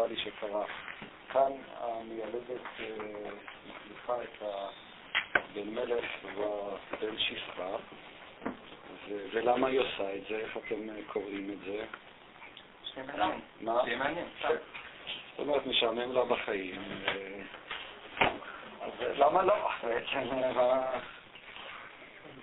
[0.00, 0.64] קטסטרופלי שקרה.
[1.32, 2.60] כאן המיילדת
[3.68, 4.42] מחליפה את
[5.54, 7.76] בן מלך ובן שפחה,
[9.08, 10.36] ולמה היא עושה את זה?
[10.36, 11.84] איך אתם קוראים את זה?
[13.60, 13.80] מה?
[15.30, 16.82] זאת אומרת, משעמם לה בחיים.
[18.80, 19.54] אז למה לא?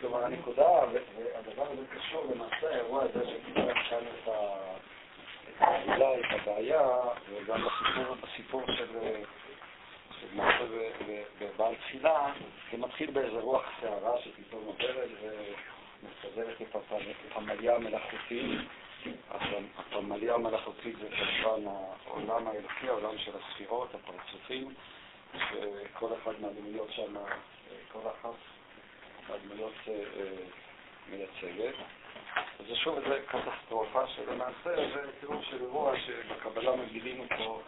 [0.02, 4.30] כלומר, הנקודה, והדבר הזה קשור למעשה האירוע הזה שקיבל כאן את
[5.61, 6.82] את הבעיה,
[7.29, 7.61] וגם
[8.21, 8.88] בסיפור של
[10.33, 10.66] מעשה
[11.39, 12.32] בבעל תפילה,
[12.71, 16.75] זה מתחיל באיזה רוח סערה שפתאום עוברת ומסתדרת את
[17.32, 18.60] הפמליה המלאכותית.
[19.92, 21.71] הפמליה המלאכותית זה כמובן
[22.05, 24.74] העולם האלוקי, העולם של הספירות, הפרצופים,
[25.33, 27.16] וכל אחד מהדמויות שם,
[27.92, 28.36] כל אחת
[29.30, 29.94] מהדמויות אה,
[31.10, 31.75] מייצגת.
[32.67, 37.61] זה שוב איזו קטסטרופה שלמעשה זה תיאור של אירוע שבקבלה מגדילים אותו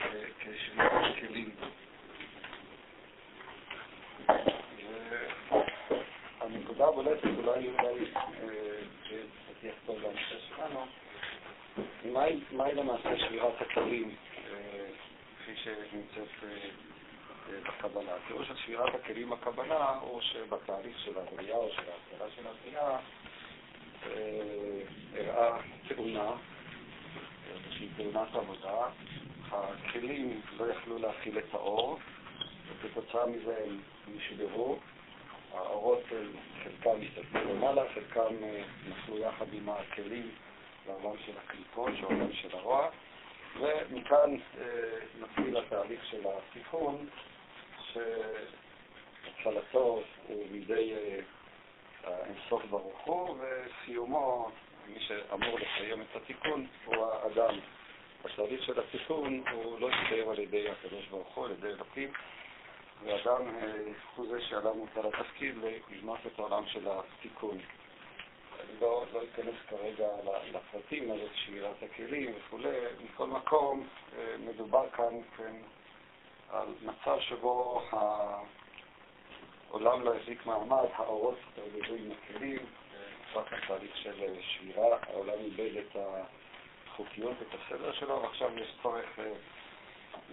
[0.00, 1.50] אה, כשבירת כלים.
[6.40, 8.10] הנקודה הבולטת אולי אולי
[9.04, 10.86] שתהיה טוב לנושא שלנו,
[12.52, 14.14] מהי למעשה שבירת הכלים
[15.38, 16.28] כפי שנמצאת
[17.62, 18.16] בקבלה.
[18.16, 22.98] התיאור של שבירת הכלים בקבלה הוא שבתהליך של הבריאה או של ההתחלה של הבריאה
[25.16, 25.58] הראה
[25.88, 26.32] תאונה,
[27.54, 28.88] איזושהי תאונת עבודה,
[29.50, 31.98] הכלים לא יכלו להכיל את האור,
[32.80, 33.80] וכתוצאה מזה הם
[34.16, 34.78] נשברו,
[35.54, 36.02] האורות
[36.64, 38.34] חלקם הסתכלו למעלה, חלקם
[38.88, 40.30] נפלו יחד עם הכלים
[40.86, 42.88] לעולם של הקליפות, העולם של הרוע,
[43.60, 44.36] ומכאן
[45.20, 47.06] מתחיל התהליך של התיקון,
[49.24, 50.94] שהתחלתו הוא מידי
[52.04, 54.50] אינסוף ברוך הוא, וסיומו,
[54.86, 57.54] מי שאמור לסיים את התיקון, הוא האדם.
[58.24, 62.12] השלבית של התיקון הוא לא יתקיים על ידי הקדוש ברוך הוא, על ידי אלוקים,
[63.04, 63.42] ואדם
[64.16, 65.54] הוא זה שעליו מוטל התפקיד
[65.90, 67.58] לבנות את העולם של התיקון.
[68.60, 70.08] אני לא, לא אכנס כרגע
[70.52, 72.78] לפרטים, על שבירת הכלים וכולי.
[73.04, 73.86] מכל מקום,
[74.38, 75.56] מדובר כאן כן,
[76.50, 77.82] על מצב שבו
[79.72, 82.58] העולם לא החזיק מעמד, האורות התערבבו עם הכלים,
[83.34, 85.96] רק התהליך של שבירה, העולם איבד את
[86.86, 89.18] החוקיות, את הסדר שלו, ועכשיו יש צורך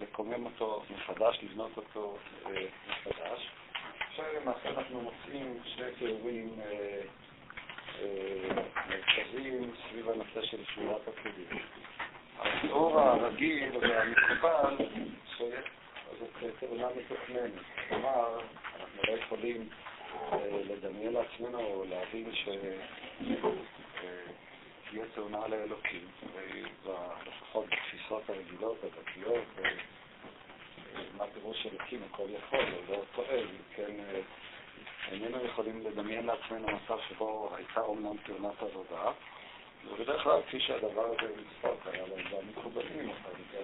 [0.00, 3.48] לקומם אותו מחדש, לבנות אותו מחדש.
[4.10, 6.60] עכשיו למעשה אנחנו מוצאים שני תיאורים
[8.88, 11.62] מרכזיים סביב הנושא של שמירת הכלים.
[12.38, 14.76] התיאור הרגיל והמקובל
[16.18, 17.52] זאת תאונה מתוכננת.
[17.88, 18.38] כלומר,
[19.00, 19.68] אנחנו לא יכולים
[20.68, 22.30] לדמיין לעצמנו או להבין
[24.84, 26.06] שתהיה תאונה לאלוקים,
[27.26, 29.44] לפחות בתפיסות הרגילות, הדתיות,
[31.16, 33.46] מה פירוש אלוקים, הכל יכול, הוא לא טוען,
[33.76, 33.92] כן,
[35.12, 39.10] איננו יכולים לדמיין לעצמנו מצב שבו הייתה אומנם תאונת עבודה,
[39.84, 43.10] ובדרך כלל, כפי שהדבר הזה נצפק, היה להם גם מקובלים,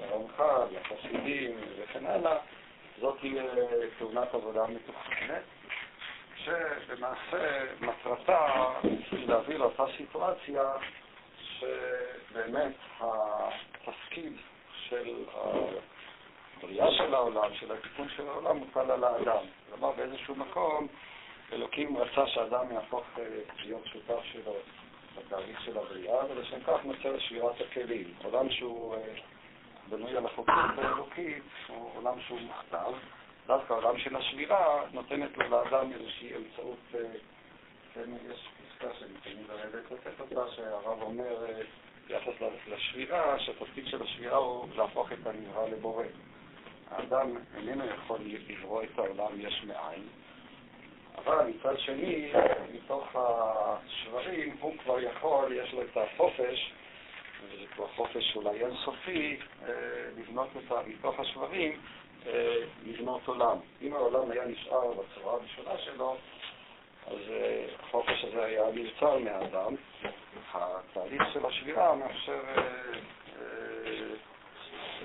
[0.01, 2.39] לרמח"ל, לחסידים וכן הלאה,
[3.01, 3.43] זאת תהיה
[3.99, 5.43] תאונת עבודה מתוכננת,
[6.37, 8.71] שלמעשה מטרתה
[9.13, 10.63] להביא לאותה סיטואציה
[11.59, 14.33] שבאמת התפקיד
[14.89, 19.45] של הבריאה של העולם, של התיקון של העולם, מוטל על האדם.
[19.71, 20.87] כלומר, באיזשהו מקום
[21.53, 23.05] אלוקים רצה שאדם יהפוך
[23.65, 24.57] להיות שותף שלו
[25.19, 28.15] בתהליך של הבריאה, ולשם כך נוצר שבירת הכלים.
[28.25, 28.97] עולם שהוא
[29.89, 32.93] בנוי על החוקות האלוקית, הוא עולם שהוא מוכתב.
[33.47, 36.79] דווקא העולם של השבירה נותנת לו לאדם איזושהי אמצעות,
[37.95, 41.47] כן, יש פסקה שאני תמיד אוהב לצטט אותה, שהרב אומר
[42.07, 42.33] ביחס
[42.69, 46.05] לשבירה, שהתפקיד של השבירה הוא להפוך את הנברא לבורא.
[46.91, 50.03] האדם איננו יכול לברוא את העולם יש מאין,
[51.19, 52.33] אבל מצד שני,
[52.75, 56.73] מתוך השברים, הוא כבר יכול, יש לו את החופש,
[57.75, 59.37] כבר חופש אולי אינסופי,
[60.17, 61.81] לבנות אותה מתוך השברים,
[62.87, 63.59] לבנות עולם.
[63.83, 66.17] אם העולם היה נשאר בצורה הראשונה שלו,
[67.07, 67.19] אז
[67.81, 69.75] החופש הזה היה נבצר מהאדם.
[70.55, 72.41] התהליך של השבירה מאפשר,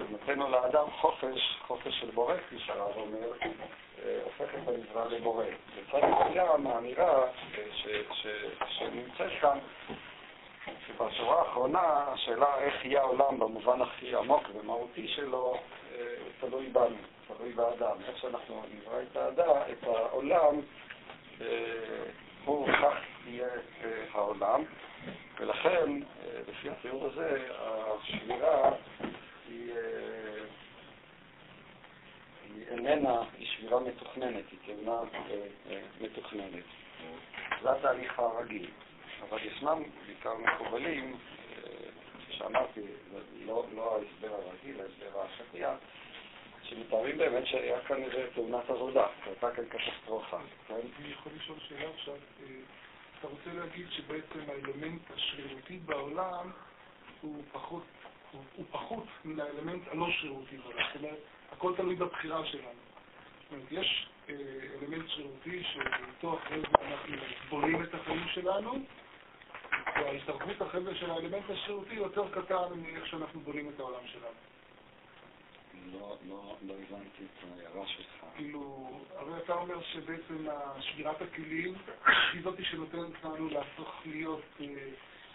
[0.09, 3.27] נותן לו לאדם חופש, חופש של בורא, כפי שהרב אומר,
[4.23, 5.45] הופך את הנברא לבורא.
[5.88, 7.27] מסוים האמירה
[8.67, 9.59] שנמצאת כאן,
[10.87, 11.79] שבשורה האחרונה
[12.13, 15.57] השאלה איך יהיה העולם במובן הכי עמוק ומהותי שלו,
[16.39, 16.95] תלוי בנו,
[17.27, 17.97] תלוי באדם.
[18.07, 20.61] איך שאנחנו נברא את האדם, את העולם,
[22.45, 23.47] הוא כך יהיה
[24.11, 24.63] העולם.
[25.39, 25.99] ולכן,
[26.47, 28.71] לפי התיאור הזה, השבירה
[29.47, 29.73] היא
[32.67, 35.01] איננה, היא שבירה מתוכננת, היא תאונה
[36.01, 36.63] מתוכננת.
[37.61, 38.69] זה התהליך הרגיל.
[39.29, 41.15] אבל ישנם בעיקר מקובלים,
[42.29, 42.81] שאמרתי,
[43.45, 45.73] לא, לא ההסבר הרגיל, ההסבר השטיח,
[46.63, 50.38] שמתארים באמת שהיה כאן איזה תאונת עבודה, הייתה כאן קטסטרופה.
[50.68, 50.73] כן?
[50.73, 52.15] אני יכול לשאול שאלה עכשיו.
[53.19, 56.51] אתה רוצה להגיד שבעצם האלמנט השרירותי בעולם
[57.21, 57.83] הוא פחות,
[58.31, 60.83] הוא, הוא פחות מן האלמנט הלא שרירותי בעולם.
[60.94, 61.19] זאת אומרת,
[61.51, 62.81] הכל תלוי בבחירה שלנו.
[63.44, 64.35] זאת אומרת, יש אה,
[64.81, 67.15] אלמנט שרירותי שאיתו אחרי זה אנחנו
[67.50, 68.74] בונים את החיים שלנו,
[70.71, 74.42] אחרי זה של האלמנט השרירותי יותר קטן מאיך שאנחנו בונים את העולם שלנו.
[75.94, 78.25] לא, לא, לא הבנתי את ההערה שלך.
[78.36, 80.48] כאילו, הרי אתה אומר שבעצם
[80.80, 81.74] שבירת הכלים
[82.33, 84.65] היא זאת שנותנת לנו להפוך להיות אה,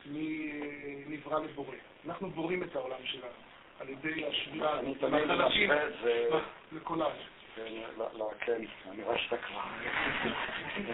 [0.06, 1.76] מנברא לבורא.
[2.06, 3.32] אנחנו בורים את העולם שלנו
[3.80, 4.78] על ידי השבירה.
[4.78, 6.28] אני תמיד משווה את זה...
[6.72, 7.12] לקולאז'.
[7.56, 9.60] כן, לא, לא, כן, אני רואה שאתה כבר...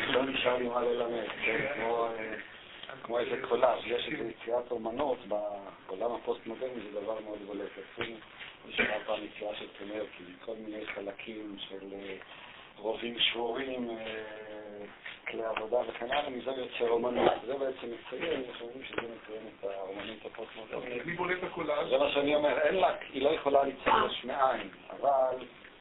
[0.15, 2.09] לא נשאר לי מה ללמד, כן, כמו...
[3.03, 7.71] כמו איזה קולאז', יש איזו יצירת אומנות בעולם הפוסט-מודרני, זה דבר מאוד בולט.
[7.95, 8.17] עשינו,
[8.69, 12.17] נשמע פעם יצירה של קנרקי, כל מיני חלקים של אה,
[12.77, 13.97] רובים שבורים, אה,
[15.29, 17.33] כלי עבודה וכן הלאה, מזה יוצר אומנות.
[17.47, 21.03] זה בעצם מציין, אנחנו אומרים שזה מציין את האומנות הפוסט-מודרנית.
[21.03, 21.89] אני בולט הקולאז'.
[21.89, 25.37] זה מה שאני אומר, אין לה, היא לא יכולה ליצור יש מאין, אבל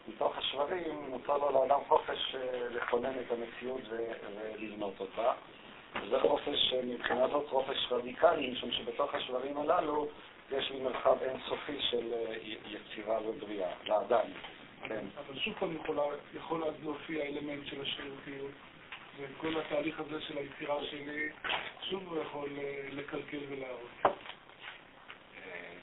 [0.08, 5.34] מתוך השברים נוצר לו לאדם חופש אה, לכונן את המציאות ולבנות אותה.
[6.10, 10.08] זה חופש, מבחינה זאת חופש רדיקלי, משום שבתוך השברים הללו
[10.52, 12.36] יש לי מרחב אינסופי של אה,
[12.66, 14.26] יצירה ובריאה, לאדם.
[14.84, 15.06] כן.
[15.18, 15.78] אבל שוב פעם
[16.34, 18.52] יכול אז להופיע האלמנט של השרירותיות,
[19.18, 21.30] וכל התהליך הזה של היצירה שלי,
[21.90, 23.92] שוב הוא יכול אה, לקלקל ולהרוס.
[24.06, 24.12] אה,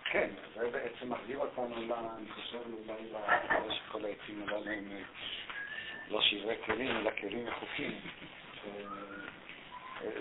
[0.04, 1.76] כן, זה בעצם מחזיר אותנו,
[2.18, 2.58] אני חושב,
[2.88, 4.88] אולי לזה שכל העצים הללו הם
[6.10, 8.00] לא שברי כלים, אלא כלים מחוקים.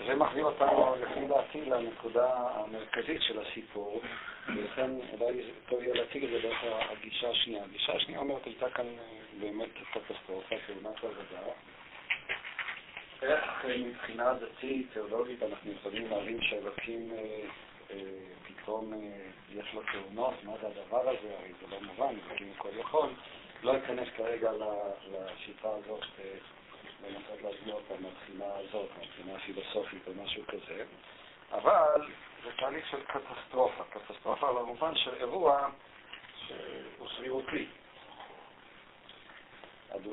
[0.06, 4.00] זה מחזיר אותנו, לפי דעתי, לנקודה המרכזית של הסיפור,
[4.48, 4.90] ולכן
[5.20, 7.64] אולי טוב יהיה להציג את זה דרך הגישה השנייה.
[7.64, 11.52] הגישה השנייה אומרת, הייתה כאן אה, באמת קטסטרופה, תאונת עבודה.
[13.22, 17.96] איך אה, מבחינה דתית, תיאולוגית, אנחנו יכולים להבין שאלוקים אה,
[18.46, 18.92] פתאום
[19.54, 21.34] יש לו תאונות, מה זה הדבר הזה?
[21.38, 23.08] הרי זה לא מובן, אלוקים הכל יכול.
[23.62, 26.04] לא אכנס כרגע לשיטה הזאת
[27.04, 30.84] לנסות להסביר אותה מהבחינה הזאת, מהבחינה הפילוסופית או משהו כזה,
[31.52, 32.06] אבל
[32.44, 35.68] זה תהליך של קטסטרופה, קטסטרופה במובן של אירוע
[36.46, 37.66] שהוא שרירותי.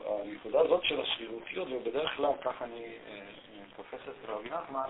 [0.05, 3.21] הנקודה הזאת של השרירותיות, ובדרך כלל, ככה אני אה,
[3.75, 4.89] תופס את רבי נחמן,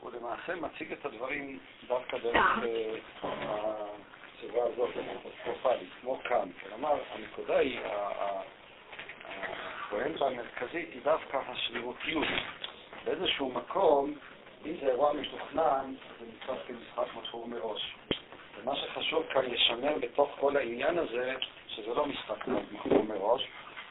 [0.00, 1.58] הוא למעשה מציג את הדברים
[1.88, 6.48] דווקא דרך אה, הצורה הזאת, הקטסטרופלית, כמו כאן.
[6.62, 7.80] כלומר, הנקודה היא,
[9.92, 12.24] הפואנטה המרכזית היא דווקא השרירותיות.
[13.04, 14.14] באיזשהו מקום,
[14.66, 17.94] אם זה אירוע מתוכנן, זה נתפס כמשחק מכור מראש.
[18.56, 21.34] ומה שחשוב כאן לשמר בתוך כל העניין הזה,
[21.66, 23.48] שזה לא משחק מכור מראש,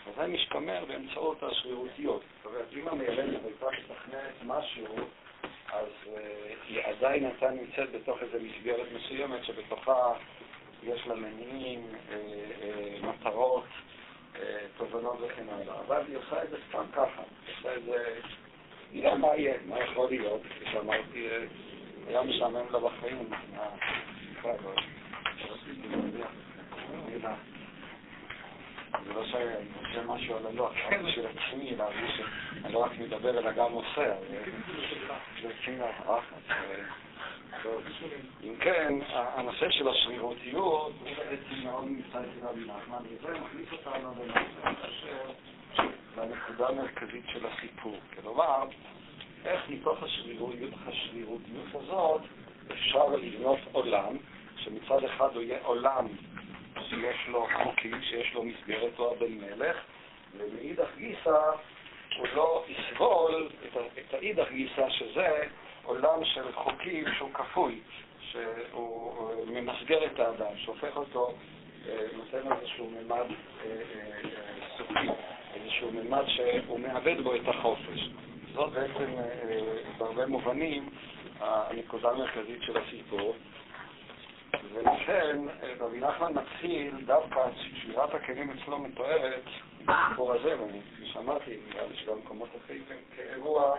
[0.08, 2.22] וזה משתמר באמצעות השרירותיות.
[2.38, 4.96] זאת אומרת, אם המיילדת הייתה מתכננת משהו,
[5.74, 6.10] אז uh,
[6.68, 10.14] היא עדיין הייתה נמצאת בתוך איזו מסגרת מסוימת שבתוכה
[10.84, 13.66] יש לה מניעים, uh, uh, מטרות,
[14.78, 17.22] תובנות וכן הלאה, אבל היא עושה את זה סתם ככה,
[17.58, 18.20] עושה את זה,
[18.92, 21.28] נראה מה יהיה, מה יכול להיות, כפי שאמרתי,
[22.08, 23.30] היה משעמם לה בחיים,
[29.06, 32.12] זה לא שאני חושב משהו על הלוח, רק בשביל עצמי, להרגיש
[32.62, 34.16] שאני לא רק מדבר אלא גם עושה,
[35.42, 36.56] זה עצמי אחת.
[38.44, 44.14] אם כן, הנושא של השרירותיות הוא בעצם מאוד נמצא אצל רבי נחמן, וזה מכניס אותנו
[46.18, 47.98] לנקודה המרכזית של הסיפור.
[48.22, 48.64] כלומר,
[49.46, 52.22] איך מתוך השרירותיות, השרירותיות הזאת
[52.72, 54.18] אפשר לבנות עולם,
[54.58, 56.08] שמצד אחד הוא יהיה עולם
[56.90, 59.78] שיש לו חוקים, שיש לו מסגרת, הוא הבן מלך,
[60.38, 61.40] ומאידך גיסא
[62.18, 63.50] הוא לא יסבול
[64.00, 65.44] את האידך גיסא שזה
[65.84, 67.80] עולם של חוקים שהוא כפוי,
[68.20, 71.34] שהוא ממסגר את האדם, שהופך אותו,
[71.88, 73.26] אה, נותן איזשהו ממד
[73.66, 75.08] אה, אה, סופי,
[75.54, 78.10] איזשהו ממד שהוא מאבד בו את החופש.
[78.54, 79.16] זאת בעצם,
[79.98, 80.90] בהרבה מובנים,
[81.40, 83.36] הנקודה המרכזית של הסיפור.
[84.74, 85.38] ולכן
[85.80, 87.40] רבי נחמן מתחיל דווקא,
[87.82, 89.44] שבירת הכלים אצלו מתוארת
[89.86, 92.84] בסיפור הזה, וכפי שאמרתי, נראה לי שגם במקומות אחרים,
[93.16, 93.76] כאירוע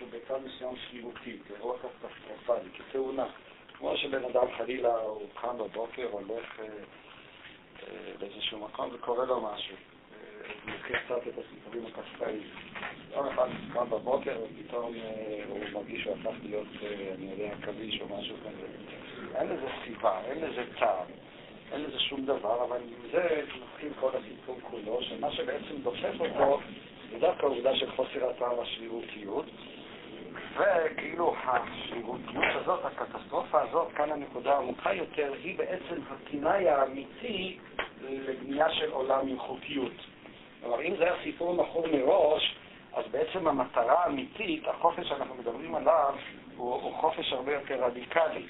[0.00, 3.26] שהוא בצד מסוים שרירותי, כאירוע קטסטרופלי, כתאונה.
[3.78, 6.64] כמו שבן אדם חלילה הוא קם בבוקר, הולך אה,
[7.82, 9.76] אה, באיזשהו מקום וקורה לו משהו.
[9.76, 12.42] אה, מכיר קצת את הסיפורים הקפקאיים.
[13.12, 14.94] יום אחד קם בבוקר ופתאום
[15.48, 16.66] הוא מרגיש שהוא הפך להיות,
[17.14, 18.66] אני יודע, עכביש או משהו כזה.
[19.34, 21.06] אין לזה סיבה, אין לזה טעם,
[21.72, 26.60] אין לזה שום דבר, אבל עם זה מתחיל כל הסיפור כולו, שמה שבעצם דופף אותו
[27.10, 29.46] זה דווקא העובדה של חוסר הטעם השרירותיות.
[30.56, 37.58] וכאילו השרירותיות הזאת, הקטסטרופה הזאת, כאן הנקודה העמוקה יותר, היא בעצם התנאי האמיתי
[38.00, 39.92] לבנייה של עולם עם חוקיות.
[40.60, 42.56] כלומר, אם זה היה סיפור מכור מראש,
[42.92, 46.14] אז בעצם המטרה האמיתית, החופש שאנחנו מדברים עליו,
[46.56, 48.46] הוא, הוא חופש הרבה יותר רדיקלי.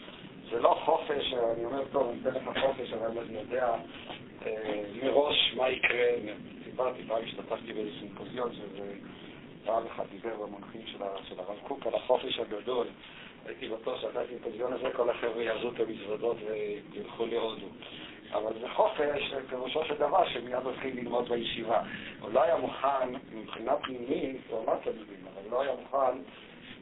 [0.50, 3.75] זה לא חופש, אני אומר, טוב, אני אתן לך חופש, אבל אני יודע
[4.47, 6.07] אה, מראש מה יקרה.
[6.64, 8.95] סיפרתי, פעם השתתפתי באיזה סימפוזיון, שזה
[9.64, 11.02] פעם אחת דיבר במונחים של,
[11.38, 12.87] הרב קוק על החופש הגדול.
[13.47, 16.37] הייתי בטוח שאתה הסימפוזיון הזה, כל החבר'ה יעזו את המזוודות
[16.93, 17.67] וילכו להודו.
[18.33, 21.83] אבל זה חופש, פירושו של דבר, שמיד הולכים ללמוד בישיבה.
[22.21, 26.19] הוא לא היה מוכן, מבחינה פנימית, הוא אמר תלמידים, אבל לא היה מוכן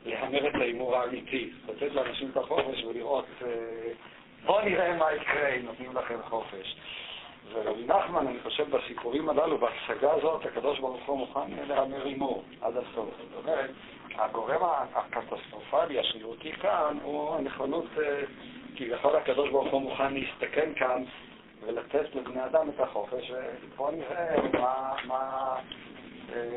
[0.07, 1.51] להמר את ההימור האמיתי.
[1.69, 3.49] לתת לאנשים את החופש ולראות, אה,
[4.47, 6.77] בואו נראה מה יקרה אם נותנים לכם חופש.
[7.53, 12.77] ורבי נחמן, אני חושב, בסיפורים הללו, בהצגה הזאת, הקדוש ברוך הוא מוכן להמר הימור עד
[12.77, 13.11] הסוף.
[13.35, 13.71] זאת אומרת,
[14.15, 14.61] הגורם
[14.95, 18.21] הקטסטרופלי, השרירותי כאן, הוא הנכונות, אה,
[18.77, 21.05] כביכול הקדוש ברוך הוא מוכן להסתכן כאן
[21.67, 25.55] ולתת לבני אדם את החופש, ובואו נראה מה, מה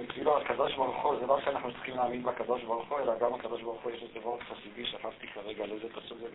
[0.10, 3.62] כאילו הקדוש ברוך הוא, זה לא שאנחנו צריכים להאמין בקדוש ברוך הוא, אלא גם הקדוש
[3.62, 6.28] ברוך הוא יש איזה וורט חסידי, שכחתי כרגע על איזה פסוק זה,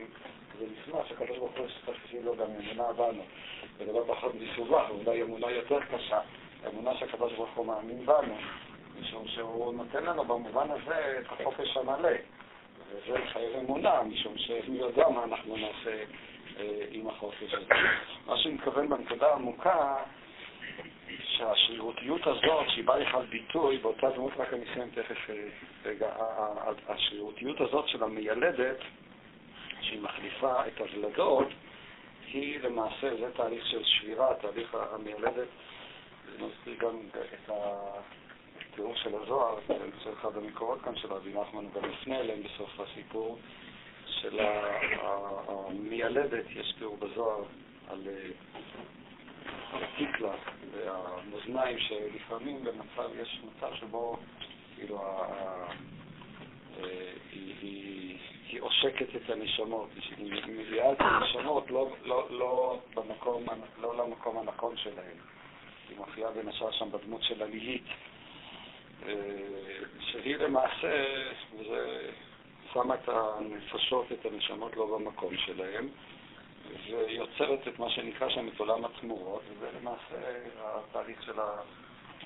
[0.58, 3.22] זה נשמע שקדוש ברוך הוא יש לו גם אמונה בנו,
[3.78, 6.20] וזה לא פחות מסובך, אולי אמונה יותר קשה,
[6.66, 8.34] אמונה שהקדוש ברוך הוא מאמין בנו,
[9.00, 12.08] משום שהוא נותן לנו במובן הזה את החופש המלא,
[12.90, 16.04] וזה מחייב אמונה, משום שמי יודע מה אנחנו נעשה
[16.58, 17.74] אה, עם החופש הזה.
[18.26, 19.96] מה שאני מתכוון בנקודה העמוקה,
[21.22, 25.48] שהשרירותיות הזאת, שהיא באה לכלל ביטוי באותה דמות, רק אני אסיים תכף, אה,
[25.84, 26.08] רגע,
[26.88, 28.76] השרירותיות הזאת של המיילדת,
[29.80, 31.48] שהיא מחליפה את הוולדות,
[32.32, 35.48] היא למעשה, זה תהליך של שבירה, תהליך המיילדת,
[36.32, 37.50] זה מזכיר גם את
[38.72, 42.42] התיאור של הזוהר, אני חושב אחד המקורות כאן של רבי נחמן, הוא גם יפנה אליהם
[42.42, 43.38] בסוף הסיפור,
[44.06, 44.38] של
[45.48, 47.44] המיילדת, יש תיאור בזוהר
[47.88, 48.08] על
[49.82, 50.32] התקלה
[50.72, 54.16] והמאזניים, שלפעמים במצב, יש מצב שבו
[54.76, 55.00] כאילו
[58.50, 62.78] היא עושקת את הנשמות, היא מביאה את הנשמות לא, לא, לא,
[63.80, 65.16] לא למקום הנכון שלהן.
[65.88, 67.84] היא מופיעה בין השאר שם בדמות של הליהית,
[70.00, 71.04] שהיא למעשה,
[71.58, 72.10] וזה
[72.72, 75.88] שמה את הנפשות, את הנשמות לא במקום שלהם,
[76.90, 81.60] ויוצרת את מה שנקרא שם את עולם התמורות, וזה למעשה התהליך של ה...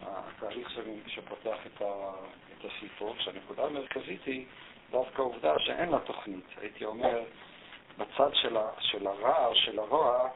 [0.03, 0.71] התהליך
[1.07, 2.11] שפותח את, ה...
[2.59, 4.47] את הסיפור, כשהנקודה המרכזית היא
[4.91, 6.45] דווקא העובדה שאין לה תוכנית.
[6.61, 7.23] הייתי אומר,
[7.99, 8.69] בצד של, ה...
[8.81, 10.29] של הרע של הרוע,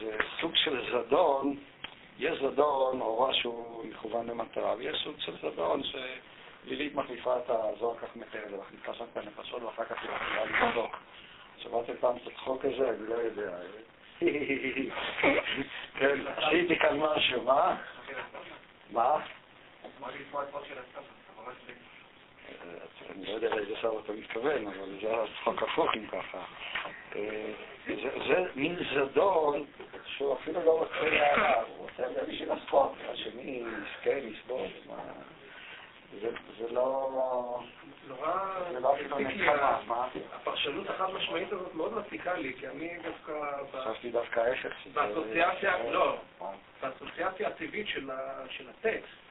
[0.00, 1.56] זה סוג של זדון,
[2.18, 5.96] יש זדון או רע שהוא מכוון למטרה, ויש סוג של זדון ש...
[6.64, 10.96] לילית מחליפה את הזוהר כך מתאר, מחליפה שם את הנפשות ואחר כך היא מתחילה לצדוק.
[11.62, 12.90] שמעתם פעם את הצחוק הזה?
[12.90, 13.56] אני לא יודע.
[15.98, 17.76] כן, עשיתי כאן משהו, מה?
[18.90, 19.18] מה?
[23.10, 26.44] אני לא יודע לאיזה שר אתה מתכוון, אבל זה הצחוק הפוך אם ככה.
[27.16, 27.52] אה,
[28.28, 29.64] זה מין זדון
[30.06, 34.66] שהוא אפילו לא רוצה להערה, הוא רוצה בשביל הספורט, השני יזכה, יסבול,
[36.58, 37.60] זה לא...
[38.08, 39.46] נורא מציק לי,
[40.32, 43.32] הפרשנות החד משמעית הזאת מאוד מציקה לי, כי אני דווקא...
[43.72, 44.72] חשבתי דווקא ההפך.
[44.92, 46.16] באסוציאציה, לא,
[46.82, 47.86] באסוציאציה הטבעית
[48.48, 49.22] של הטקסט,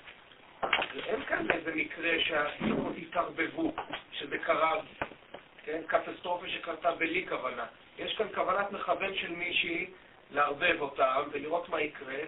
[1.06, 3.74] אין כאן איזה מקרה שההשלכות התערבבו,
[4.12, 4.82] שזה קרה,
[5.64, 7.66] כן, קטסטרופה שקרתה בלי כוונה.
[7.98, 9.90] יש כאן כוונת מכוון של מישהי
[10.32, 12.20] לערבב אותם ולראות מה יקרה,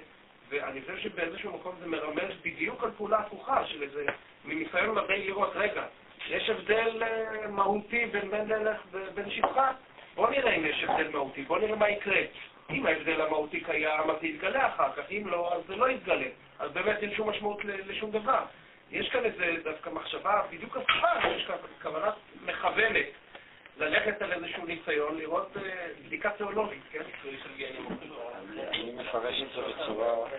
[0.50, 4.06] ואני חושב שבאיזשהו מקום זה מרמז בדיוק על פעולה הפוכה של איזה,
[4.46, 5.86] מניסיון מדעי לראות, רגע,
[6.30, 9.72] יש הבדל אה, מהותי בין בן דלך ובין שפחה?
[10.16, 12.22] בוא נראה אם יש הבדל מהותי, בוא נראה מה יקרה.
[12.70, 16.28] אם ההבדל המהותי קיים, אז זה יתגלה אחר כך, אם לא, אז זה לא יתגלה.
[16.60, 18.46] אז באמת אין שום משמעות לשום דבר.
[18.92, 22.12] יש כאן איזה דווקא מחשבה בדיוק הפוכה, יש כאן כוונה
[22.46, 23.06] מכוונת
[23.78, 27.04] ללכת על איזשהו ניסיון, לראות אה, בדיקה תיאולוגית, כן?
[28.58, 30.30] אני מפרש את זה בצורה...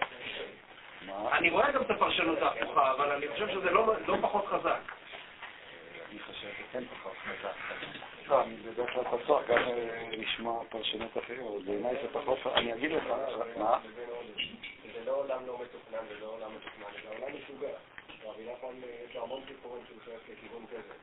[1.32, 4.80] אני רואה גם את הפרשנות ההפוכה, אבל אני חושב שזה לא, לא פחות חזק.
[6.10, 7.54] אני חושב שכן פחות חזק.
[8.28, 9.62] לא, אני בדרך כלל פתוח גם
[10.10, 12.38] לשמוע פרשנות אחרים, אבל בעיניי זה פחות...
[12.54, 13.04] אני אגיד לך,
[13.56, 13.78] מה?
[14.94, 17.76] זה לא עולם לא מתוכנן ולא עולם מתוכנן, זה עולם משוגע.
[18.24, 20.94] רבי נחמן יש לו המון סיפורים שהוא שואף לכיוון כזה.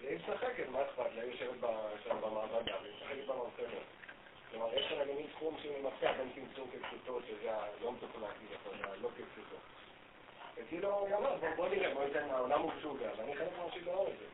[0.00, 1.22] והיא משחקת, מה אכפת לה?
[1.22, 1.60] היא יושבת
[2.20, 3.84] במעבדה, והיא משחקת במרצנות.
[4.50, 9.08] כלומר, יש כאן מין תחום של מפתח בין צמצום כפשוטו, שזה הלא מתוכנן כביכול, הלא
[9.08, 9.56] כפשוטו.
[10.56, 14.26] וכאילו, היא אמרת, בוא נראה, בוא ניתן, העולם הוא משוגע, ואני חלק מהשיגעון הזה.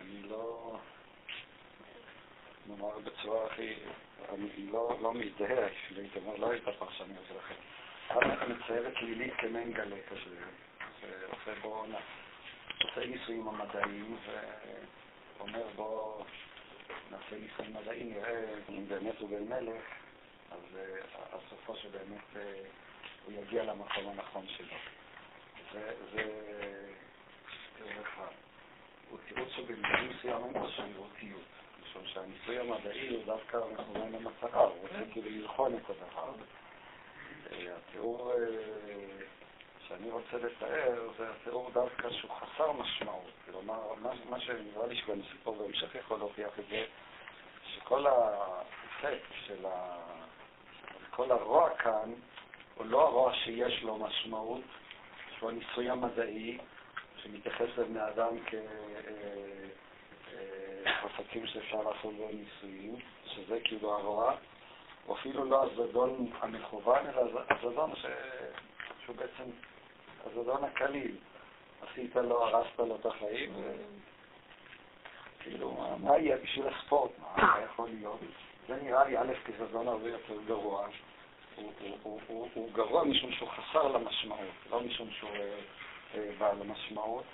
[0.00, 0.76] אני לא...
[2.66, 3.74] נאמר בצורה הכי...
[4.28, 5.66] אני לא, לא מזדהה,
[5.96, 7.54] הייתי אומר, לא הייתה פרשניות שלכם.
[8.10, 10.36] את מציירת לילי כמנגלה כזה,
[11.00, 11.84] ועושה בו,
[12.82, 14.16] עושה ניסויים המדעיים,
[15.38, 16.24] ואומר בו,
[17.10, 19.82] נעשה ניסויים מדעיים, נראה אם באמת הוא בן מלך,
[20.50, 20.78] אז
[21.32, 22.36] עד סופו שבאמת
[23.24, 24.76] הוא יגיע למקום הנכון שלו.
[25.72, 26.22] זה, זה.
[29.10, 31.42] הוא תירוץ שבמילים מסוימים הוא שרירותיות.
[31.82, 36.32] משום שהניסוי המדעי הוא דווקא מכוון למטרה, הוא רוצה כאילו לבחון את הדבר.
[37.52, 38.32] התיאור
[39.88, 43.30] שאני רוצה לתאר זה התיאור דווקא שהוא חסר משמעות.
[43.44, 43.94] כלומר,
[44.30, 46.84] מה שנראה לי שגם סיפור בהמשך יכול להוכיח את זה,
[47.74, 49.96] שכל האפקט של ה...
[51.10, 52.12] כל הרוע כאן
[52.74, 54.60] הוא לא הרוע שיש לו משמעות,
[55.38, 56.58] שהוא הניסוי המדעי,
[57.16, 58.36] שמתייחס לבני אדם
[60.84, 64.34] כחפצים שאפשר לעשות בהם ניסויים, שזה כאילו הרוע,
[65.08, 68.06] או אפילו לא הזדון המכוון, אלא הזדון ש...
[69.04, 69.50] שהוא בעצם
[70.26, 71.16] הזדון הקליל.
[71.82, 73.52] עשית לו, הרסת לו את החיים.
[75.40, 77.10] כאילו, מה יהיה בשביל הספורט?
[77.36, 78.20] מה יכול להיות?
[78.68, 80.88] זה נראה לי א' כזדון הרבה יותר גרוע.
[82.02, 85.30] הוא, גרוע משום שהוא חסר למשמעות, לא משום שהוא
[86.14, 87.24] אה, בעל המשמעות.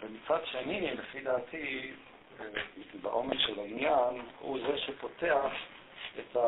[0.00, 1.92] ומצד שני, לפי דעתי,
[3.02, 5.52] בעומק של העניין, הוא זה שפותח
[6.18, 6.40] את, ה,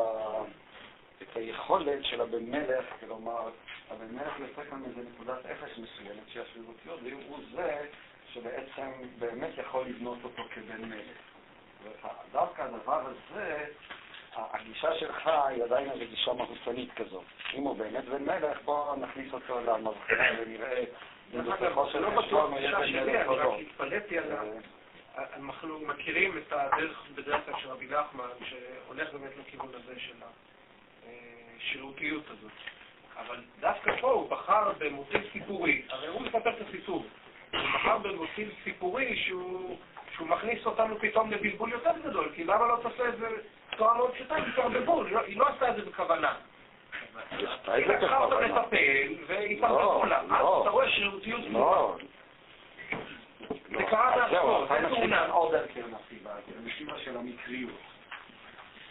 [1.21, 3.49] את היכולת של הבן מלך, כלומר,
[3.89, 7.85] הבן מלך יוצא כאן מאיזה נקודת אפס מסוימת שהיא השרירותיות, והוא זה
[8.33, 11.17] שבעצם באמת יכול לבנות אותו כבן מלך.
[11.83, 13.65] ודווקא הדבר הזה,
[14.35, 17.23] הגישה שלך היא עדיין איזו גישה מהותנית כזאת.
[17.53, 20.83] אם הוא באמת בן מלך, בואו נכניס אותו למבחנה ונראה
[21.33, 23.57] אם בסופו של דבר יהיה בן מלך או לא.
[25.33, 30.13] אנחנו מכירים את הדרך בדרך כלל של רבי נחמן, שהולך באמת לכיוון הזה של
[31.57, 32.51] השירותיות הזאת.
[33.17, 37.05] אבל דווקא פה הוא בחר במוטיב סיפורי, הרי הוא מספר את הסיפור.
[37.51, 39.77] הוא בחר במוטיב סיפורי שהוא,
[40.15, 43.27] שהוא מכניס אותנו פתאום לבלבול יותר גדול, כי למה לא תעשה את זה
[43.73, 44.35] בצורה מאוד פשוטה?
[44.35, 46.33] היא התערבבו, היא לא עשתה את זה בכוונה.
[47.39, 50.19] היא זה לקחה אותה לטפל, והתערבבו לה.
[50.19, 51.95] אז אתה רואה שרירותיות לא.
[53.69, 55.25] זה קרה בעצמו, זה תאונה.
[55.25, 57.98] עוד אלטרנטיבה, האלטרנטיבה של המקריות.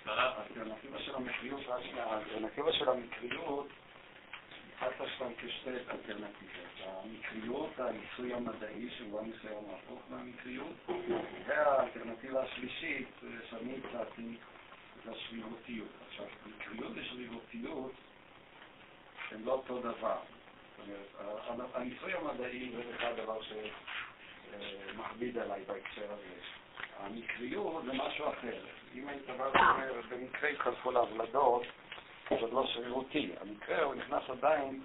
[0.09, 0.99] האלטרנטיבה
[1.99, 3.66] האלטרנטיבה של המקריות,
[4.77, 6.59] התייחסת שם כשתי אלטרנטיבות.
[6.85, 10.75] המקריות, הניסוי המדעי, שהוא הניסיון להפוך מהמקריות,
[11.47, 13.09] והאלטרנטיבה השלישית,
[13.51, 14.37] שאני הצעתי,
[15.05, 15.88] זה השרירותיות.
[16.09, 17.92] עכשיו, מקריות ושרירותיות
[19.31, 20.18] הם לא אותו דבר.
[21.75, 23.53] הניסוי המדעי זה בכלל דבר ש...
[24.97, 26.40] מכביד עליי בהקשר הזה.
[26.99, 28.64] המקריות זה משהו אחר.
[28.94, 31.62] אם היית בא ואומר, במקרה התחלפו להבלדות,
[32.31, 33.31] זה לא שרירותי.
[33.40, 34.81] המקרה הוא נכנס עדיין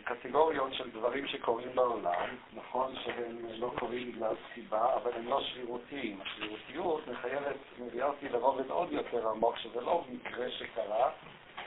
[0.00, 2.36] לקטגוריות של דברים שקורים בעולם.
[2.54, 6.20] נכון שהם לא קורים בגלל סיבה, אבל הם לא שרירותיים.
[6.20, 11.10] השרירותיות מחייבת, מביאה אותי לרובד עוד יותר עמוק, שזה לא מקרה שקרה,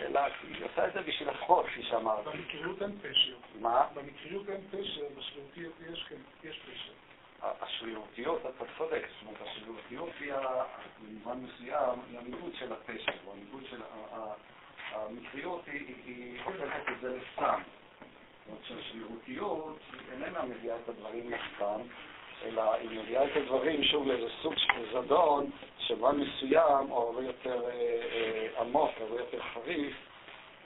[0.02, 2.30] אלא היא עושה את זה בשביל הספורט, כפי שאמרתי.
[2.38, 3.36] במקריות אין פשר.
[3.60, 3.88] מה?
[3.94, 7.07] במקריות אין פשר, בשרירותיות יש, כן, יש פשר.
[7.42, 10.34] השרירותיות, אתה צודק, זאת אומרת, השרירותיות היא,
[11.02, 13.82] במובן מסוים, היא הניגוד של הפשר, או הניגוד של...
[14.92, 15.62] המקריות
[16.06, 17.60] היא הופכת את זה לסתם.
[17.60, 19.80] זאת אומרת שהשרירותיות
[20.12, 21.82] איננה מביאה את הדברים לסתם,
[22.46, 27.62] אלא היא מביאה את הדברים, שוב, לאיזה סוג של זדון, שבמובן מסוים, או הרבה יותר
[28.60, 29.96] עמוק, הרבה יותר חריף,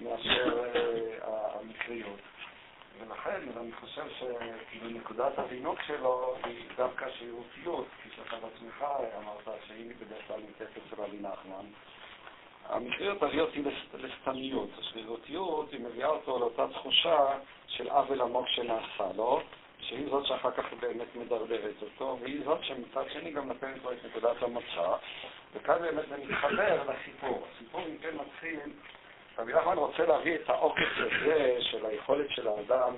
[0.01, 0.63] מאשר
[1.23, 2.19] המקריות.
[3.01, 8.85] ולכן אני חושב שבנקודת הזינוק שלו היא דווקא שרירותיות, כפי שאתה בעצמך
[9.17, 11.65] אמרת, שהיא בדרך כלל נמצאת אצל רבי נחמן.
[12.69, 14.69] המקריות תביא אותי לסתמיות.
[14.79, 17.27] השרירותיות, היא מביאה אותו לאותה תחושה
[17.67, 19.41] של עוול עמוק שנעשה לו,
[19.79, 23.97] שהיא זאת שאחר כך באמת מדרדרת אותו, והיא זאת שמצד שני גם נותנת לו את
[24.05, 24.95] נקודת המוצא,
[25.53, 27.47] וכאן באמת זה מתחבר לסיפור.
[27.55, 28.71] הסיפור אם כן מתחיל,
[29.41, 32.93] רבי נחמן רוצה להביא את העוקץ הזה של היכולת של האדם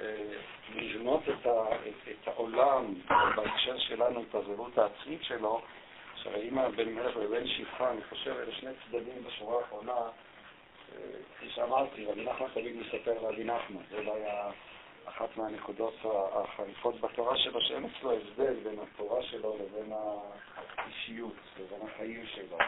[0.00, 0.32] אה,
[0.74, 2.94] לבנות את, ה, את, את העולם,
[3.36, 5.60] בהקשר שלנו, את הזהות העצמית שלו,
[6.14, 10.00] שהרי אם הבן מלך ובן שפחה, אני חושב, אלה שני צדדים בשורה האחרונה
[11.36, 14.50] כפי שאמרתי, רבי נחמן תמיד מספר רבי נחמן, זה היה
[15.04, 15.94] אחת מהנקודות
[16.32, 19.92] החריפות בתורה שלו, שאין אצלו הבדל בין התורה שלו לבין
[20.76, 22.58] האישיות, לבין החיים שלו.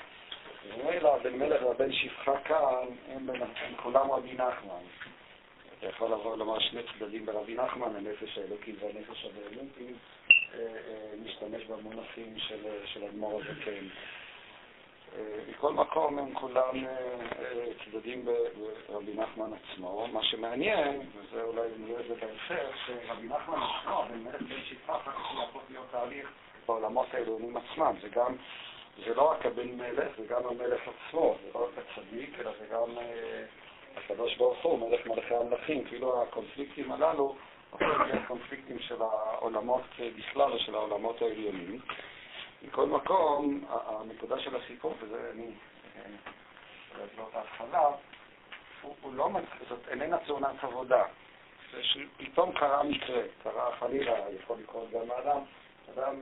[0.68, 4.84] וממילא בן מלך ובן שפחה כאן, הם, הם כולם רבי נחמן.
[5.78, 9.26] אתה יכול לבוא לומר שני צדדים ברבי נחמן, הנפש האלוקי והנפש
[11.22, 12.38] משתמש אה, אה, במונחים
[12.84, 13.86] של אדמו"ר הזקן.
[15.16, 16.84] אה, מכל מקום הם כולם
[17.84, 18.24] צדדים
[18.88, 20.08] ברבי נחמן עצמו.
[20.12, 25.12] מה שמעניין, וזה אולי נראה את זה בהמשך, שרבי נחמן עצמו, בן מלך בן שפחה,
[25.12, 26.28] כך יהפוך להיות תהליך
[26.66, 27.94] בעולמות העליונים עצמם.
[28.02, 28.36] זה גם,
[28.98, 32.66] זה לא רק הבן מלך, זה גם המלך עצמו, זה לא רק הצדיק, אלא זה
[32.66, 32.98] גם
[33.96, 37.36] הקדוש ברוך הוא, מלך מלכי המלכים, כאילו הקונפליקטים הללו
[37.80, 39.82] להיות קונפליקטים של העולמות
[40.16, 41.80] בכלל או של העולמות העליונים.
[42.62, 45.50] מכל מקום, הנקודה של הסיפור, וזה אני,
[47.16, 47.90] זאת ההתחלה,
[48.82, 49.28] הוא, לא,
[49.68, 51.04] זאת איננה תאונת עבודה.
[51.72, 55.40] זה שפתאום קרה מקרה, קרה חלילה, יכול לקרות גם לאדם,
[55.94, 56.14] אדם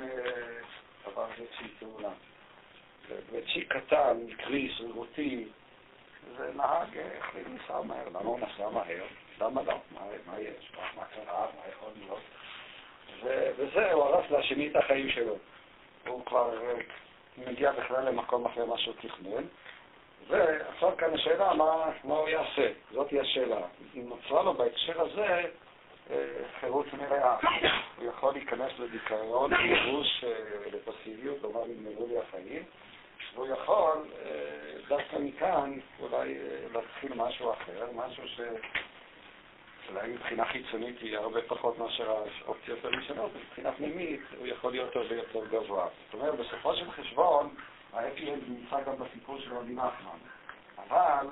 [1.05, 2.09] עבר איזושהי תאונה.
[3.33, 5.49] וצ'יק קטן, מקרי, שרירותי,
[6.37, 8.09] זה נהג החליט לנסוע מהר.
[8.09, 9.05] למה הוא נסע מהר?
[9.41, 9.75] למה לא?
[9.95, 10.73] מה, מה יש?
[10.77, 11.47] מה, מה קרה?
[11.57, 12.21] מה יכול להיות?
[13.57, 15.37] וזה, הוא הרס להשני את החיים שלו.
[16.07, 16.75] הוא כבר אה,
[17.37, 19.45] מגיע בכלל למקום אחרי מה שהוא תכנן.
[20.29, 22.73] ועכשיו כאן השאלה, מה, מה הוא יעשה?
[22.93, 23.61] זאת השאלה.
[23.95, 25.43] נוצרה לו בהקשר הזה
[26.11, 26.27] אה,
[26.61, 27.37] חירות מלאה.
[27.97, 30.31] הוא יכול להיכנס לדיכאון, לייאוש, אה,
[30.73, 32.63] לפסיביות, לומר נגמרו לי החיים.
[33.35, 34.31] והוא יכול אה,
[34.89, 42.11] דווקא מכאן אולי אה, להתחיל משהו אחר, משהו שאולי מבחינה חיצונית יהיה הרבה פחות מאשר
[42.11, 45.89] האופציות הראשונות, מבחינה פנימית הוא יכול להיות הרבה יותר גבוה.
[46.05, 47.55] זאת אומרת, בסופו של חשבון,
[47.93, 50.19] האפי נמצא גם בסיפור של רבי נחמן.
[50.79, 51.27] אבל,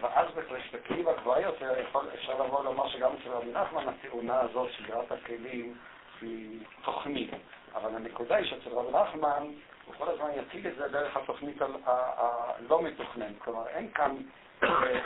[0.00, 5.12] ואז בפרספקטיבה גבוהה יותר, יכול, אפשר לבוא לומר שגם אצל רבי נחמן התאונה הזאת, שגרת
[5.12, 5.74] הכלים,
[6.20, 7.30] היא תוכנית.
[7.74, 9.46] אבל הנקודה היא שאצל רבי נחמן
[9.90, 13.34] הוא כל הזמן יציג את זה דרך התוכנית הלא מתוכננת.
[13.38, 14.16] כלומר, אין כאן...
[14.62, 15.00] אה, אה,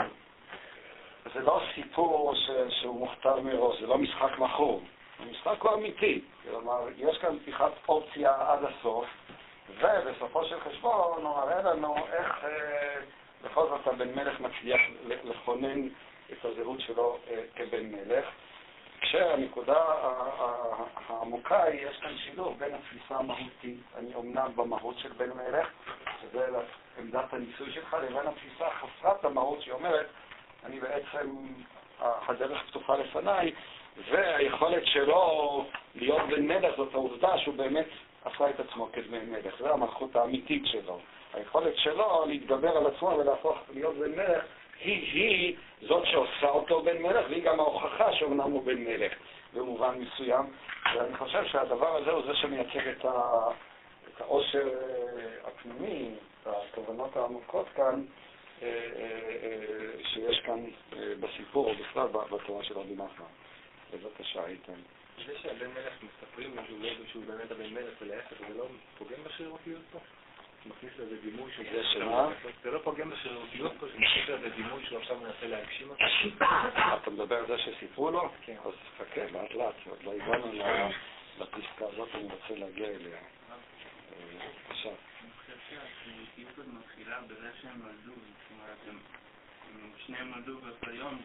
[0.00, 0.06] אה,
[1.34, 2.34] זה לא סיפור
[2.68, 4.82] שהוא מוכתב מראש, זה לא משחק מכור.
[5.18, 6.20] המשחק הוא אמיתי.
[6.42, 9.06] כלומר, יש כאן פתיחת אופציה עד הסוף,
[9.78, 12.44] ובסופו של חשבון הוא מראה לנו איך
[13.44, 15.88] בכל זאת הבן מלך מצליח לכונן
[16.32, 17.18] את הזהות שלו
[17.56, 18.24] כבן מלך.
[19.02, 19.84] כשהנקודה
[21.08, 25.68] העמוקה היא, יש כאן שילוב בין התפיסה המהותית, אני אומנם במהות של בן מלך,
[26.22, 26.46] שזה
[26.98, 30.06] עמדת הניסוי שלך, לבין התפיסה חסרת המהות שאומרת,
[30.64, 31.36] אני בעצם,
[32.00, 33.52] הדרך פתוחה לפניי,
[34.10, 37.88] והיכולת שלו להיות בן מלך זאת העובדה שהוא באמת
[38.24, 40.98] עשה את עצמו כבן מלך, זו המלכות האמיתית שלו.
[41.34, 44.44] היכולת שלו להתגבר על עצמו ולהפוך להיות בן מלך
[44.84, 49.12] היא-היא זאת שעושה אותו בן מלך, והיא גם ההוכחה שאומנם הוא בן מלך
[49.54, 50.44] במובן מסוים.
[50.94, 53.48] ואני חושב שהדבר הזה הוא זה שמייצג את, ה...
[54.08, 58.04] את העושר אה, הפנימי, את התובנות העמוקות כאן,
[58.62, 60.64] אה, אה, שיש כאן
[61.20, 63.26] בסיפור, או בכלל בתורה של רבי נחמן.
[63.92, 64.80] בבקשה, איתן.
[65.26, 66.56] זה שהבן מלך מספרים
[67.06, 68.64] שהוא באמת הבן מלך, ולהפך, זה לא
[68.98, 69.98] פוגם בשרירותיות פה?
[70.66, 71.52] מכניס לזה דימוי.
[71.72, 72.28] זה שמה?
[72.62, 76.04] זה לא פוגם בשרירותיות פה, שמכניס לזה דימוי שהוא עכשיו מנסה להגשים אותו.
[77.02, 78.30] אתה מדבר על זה שסיפרו לו?
[78.46, 78.56] כן.
[78.64, 80.52] אז חכה, לאט לאט, עוד לא הגענו
[81.38, 83.18] לפסקה הזאת, אני רוצה להגיע אליה.
[84.10, 84.88] בבקשה.
[84.88, 88.98] אני חושב שהקריאטיביות עוד מתחילה בזה שהם נולדו, זאת אומרת, הם
[90.06, 91.22] שניהם נולדו באותו יום,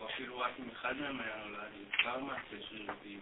[0.00, 3.18] או אפילו רק אם אחד מהם היה נולד, כבר מעשה שרירותי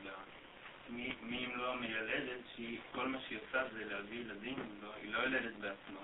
[0.89, 5.13] מי, מי אם לא המיילדת, שהיא, כל מה שהיא עושה זה להביא ילדים, לא, היא
[5.13, 6.01] לא ילדת בעצמה,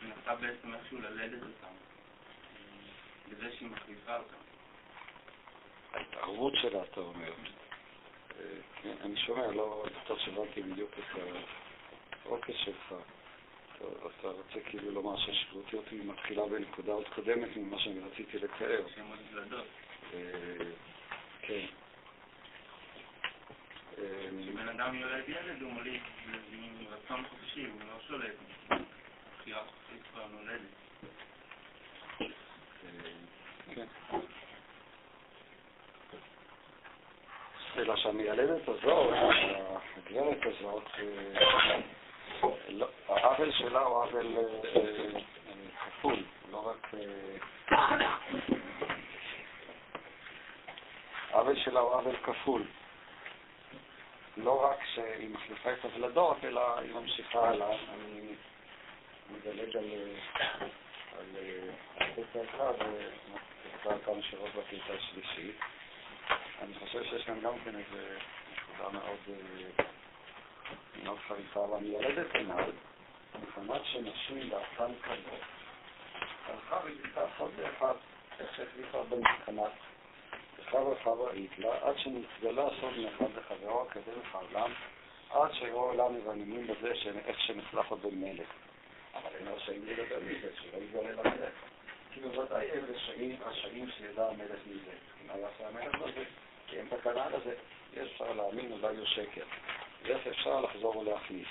[0.00, 1.74] היא מנסה בעצם איכשהו ללדת אותם,
[3.30, 4.36] בזה שהיא מחליפה אותם.
[5.92, 7.32] ההתערבות שלה, אתה אומר.
[8.82, 11.20] כן, אני שומע, לא בטוח שהבנתי בדיוק את
[12.12, 12.94] הפוקס שלך.
[13.76, 18.86] אתה רוצה כאילו לומר שהשרירותיות היא מתחילה בנקודה עוד קודמת ממה שאני רציתי לתאר.
[19.32, 19.66] ילדות.
[21.42, 21.66] כן.
[23.96, 26.00] כשבן אדם יולד ילד הוא מוליד
[26.52, 28.34] עם רצון חופשי, הוא לא שולט.
[29.40, 30.60] בחירה חופשית כבר נולדת.
[37.78, 39.14] אלא שהמיילדת הזאת,
[39.96, 40.90] הגברת הזאת,
[43.08, 44.36] העוול שלה הוא עוול
[45.86, 46.16] כפול,
[46.50, 46.90] לא רק...
[51.30, 52.62] העוול שלה הוא עוול כפול.
[54.36, 57.76] לא רק שהיא מחליפה את הוולדות, אלא היא ממשיכה הלאה.
[57.94, 58.34] אני
[59.30, 59.84] נדלג על
[61.96, 65.52] הקטע אחד ונקרא כמה שירות בקטע השלישי.
[66.62, 67.98] אני חושב שיש כאן גם כן איזו
[68.52, 69.38] נקודה מאוד,
[71.02, 72.70] מאוד חריפה, ואני ילד את עיניי,
[73.42, 75.40] מבחינת שנשים דעתן כזאת,
[76.46, 77.94] הלכה והתקעה לעשות באחד,
[78.40, 79.72] איך שהחליפה במבחינת
[80.66, 84.72] וחברה וחברה איתלה, עד שנתגלה סוד מאחד לחברו כדי לחבלם,
[85.30, 86.92] עד שיראו עולם מבננים בזה
[87.26, 88.48] איך שנחלף עוד בן מלך.
[89.14, 91.52] אבל אין רשאים לדבר מזה, שלא יתגלה למלך.
[92.12, 92.84] כי בוודאי הם
[93.46, 94.92] רשאים שידע המלך מזה.
[95.26, 96.24] מה יעשה המלך בזה?
[96.66, 97.54] כי אין תקנה לזה.
[97.92, 99.44] יש אפשר להאמין, אולי הוא שקר.
[100.02, 101.48] ואיך אפשר לחזור ולהחליף.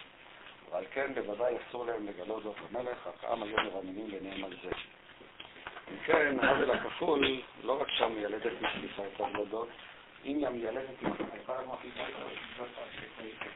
[0.72, 4.70] ועל כן בוודאי אסור להם לגלות זאת המלך, רק העם היו מרננים ביניהם על זה.
[5.92, 9.70] אם כן, העוול הכפול, לא רק שהמיילדת מחליפה את הוולדות,
[10.26, 11.50] אם המיילדת מחליפה את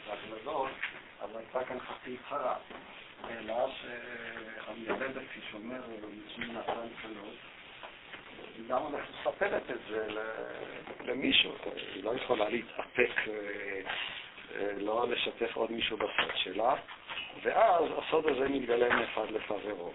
[0.07, 0.69] הוולדות,
[1.21, 2.55] אז הייתה כאן חצי צרה.
[3.29, 3.55] אלא
[4.65, 7.35] שהמיילדת, כפי שאומר מצמי נתן שלוש,
[8.57, 10.07] היא גם הולכת מספרת את זה
[11.03, 11.51] למישהו,
[11.93, 13.11] היא לא יכולה להתאפק,
[14.77, 16.75] לא לשתף עוד מישהו בסוד שלה,
[17.43, 19.93] ואז הסוד הזה מתגלה מאחד לחברו.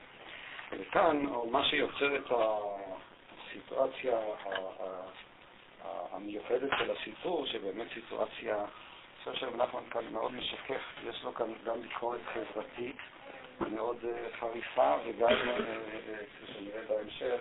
[0.81, 2.33] וכאן, מה שיוצר את
[3.49, 4.19] הסיטואציה
[6.13, 11.83] המיוחדת של הסיפור, שבאמת סיטואציה, אני חושב שנחמן כאן מאוד משכך, יש לו כאן גם
[11.83, 12.97] ביקורת חברתית
[13.61, 14.05] מאוד
[14.41, 17.41] חריפה, וגם, כפי שנראה בהמשך,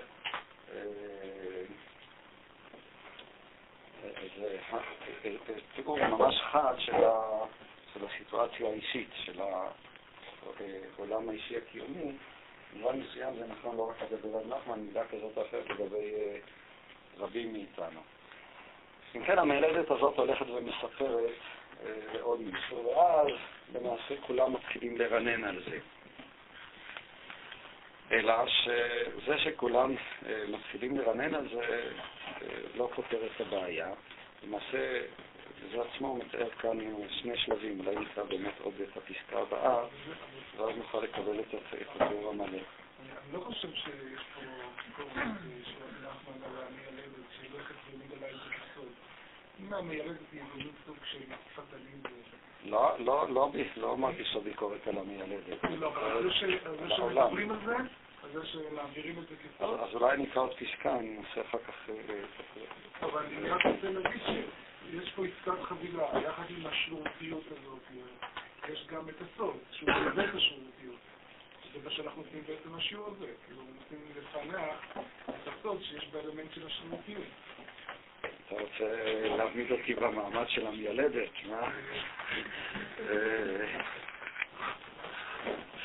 [5.48, 9.42] זה תיאור ממש חד של הסיטואציה האישית, של
[10.98, 12.12] העולם האישי הקיומי,
[12.74, 16.14] במובן מסוים זה נכון לא רק לגבי רב נחמן, מידה כזאת או אחרת לגבי
[17.18, 18.00] רבים מאיתנו.
[19.16, 21.32] אם כן, המילדת הזאת הולכת ומספרת
[22.14, 23.28] לעוד מישהו, ואז
[23.74, 25.80] למעשה כולם מתחילים לרנן על זה.
[28.12, 29.96] אלא שזה שכולם
[30.48, 31.92] מתחילים לרנן על זה
[32.76, 33.90] לא פותר את הבעיה.
[34.44, 35.02] למעשה,
[35.72, 36.78] זה עצמו מתאר כאן
[37.10, 39.86] שני שלבים, אולי נקרא באמת עוד את הפסקה הבאה,
[40.58, 41.54] ואז נוכל לקבל את
[41.96, 42.46] התיאור המלא.
[42.48, 44.42] אני לא חושב שיש פה
[44.88, 45.14] ביקורת
[45.64, 48.82] של נחמן על המיילדת שהולכת ומגלה את זה.
[49.60, 51.20] אם המיילדת היא איזה סוג של
[51.56, 52.10] פטליזם.
[52.66, 55.64] לא, לא, לא, לא אמרתי שזו ביקורת על המיילדת.
[55.80, 56.34] לא, אבל זה
[56.90, 57.76] שמדברים על זה,
[58.24, 59.80] על זה שמעבירים את זה כסוד.
[59.80, 61.90] אז אולי נקרא עוד פסקה, אני אנסה אחר כך...
[63.02, 64.22] אבל אני רק רוצה להגיד
[64.92, 67.82] שיש פה עסקת חבילה, יחד עם השירותיות הזאת,
[68.70, 71.00] יש גם את הסוד, שהוא מלווה את השירותיות.
[71.74, 74.98] זה מה שאנחנו עושים בעצם בשיעור הזה, כאילו מנסים לפענח
[75.30, 77.24] את הסוד שיש באלמנט של השירותיות.
[78.48, 81.70] אתה רוצה להעמיד אותי במעמד של המיילדת, מה?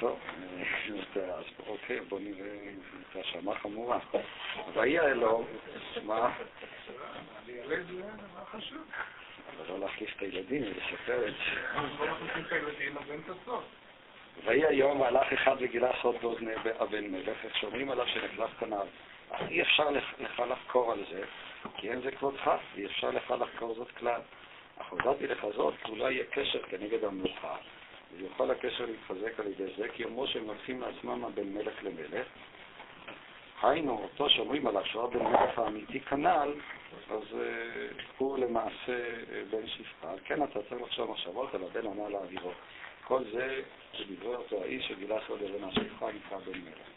[0.01, 0.19] טוב,
[1.17, 2.73] אז אוקיי, בוא נראה
[3.11, 3.99] את האשמה חמורה.
[4.75, 5.47] ויהי האלוהים,
[6.03, 6.35] מה?
[7.69, 8.03] זה.
[9.57, 11.81] אבל לא להחליף את הילדים ולספר את זה.
[11.99, 12.07] לא
[12.47, 13.65] את הילדים, אז אין את הסוד.
[14.45, 18.63] ויהי היום הלך אחד וגילה סוד באוזני הבן מלך, איך שאומרים עליו שנחלף.
[19.31, 21.23] אז אי אפשר לך לחקור על זה,
[21.77, 24.21] כי אין זה כבודך, ואי אפשר לך לחקור זאת כלל.
[24.79, 27.57] אך הודעתי לך זאת, כי אולי יהיה קשר כנגד המלוכה,
[28.17, 32.27] ויוכל הקשר להתחזק על ידי זה, כי יאמרו שהם הולכים לעצמם הבן מלך למלך.
[33.63, 36.53] היינו, אותו שאומרים עליו שהוא הבן מלך האמיתי כנ"ל,
[37.11, 37.37] אז
[38.19, 40.13] הוא למעשה uh, בן שפחה.
[40.25, 42.51] כן, אתה צריך לחשוב מחשבות על הבן ענה לאווירו.
[43.05, 46.89] כל זה שדברי אותו האיש שגילה סוד לבן השפחה נקרא בן מלך.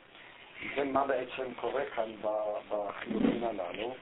[0.76, 2.12] כן, מה בעצם קורה כאן
[2.70, 3.96] בחילוקים הללו,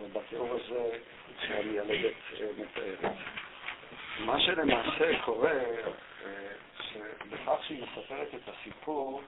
[0.00, 0.98] ובתיאור הזה
[1.46, 2.14] שהמיילדת
[2.58, 3.12] מתארת?
[4.18, 5.60] מה שלמעשה קורה,
[6.80, 9.22] שבכך שהיא מספרת את הסיפור,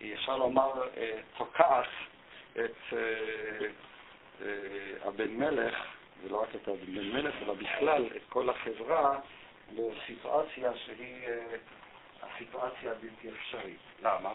[0.00, 0.72] היא אפשר לומר
[1.38, 1.86] תוקעת
[2.56, 2.94] את
[5.04, 5.76] הבן מלך,
[6.22, 9.18] ולא רק את הבן מלך, אלא בכלל את כל החברה,
[9.72, 11.26] לסיטואציה שהיא
[12.22, 13.78] הסיטואציה הבלתי אפשרית.
[14.02, 14.32] למה?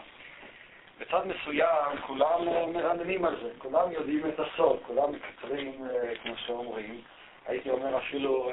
[0.98, 5.88] בצד מסוים כולם מרננים על זה, כולם יודעים את הסוד, כולם מקצרים,
[6.22, 7.00] כמו שאומרים.
[7.46, 8.52] הייתי אומר אפילו,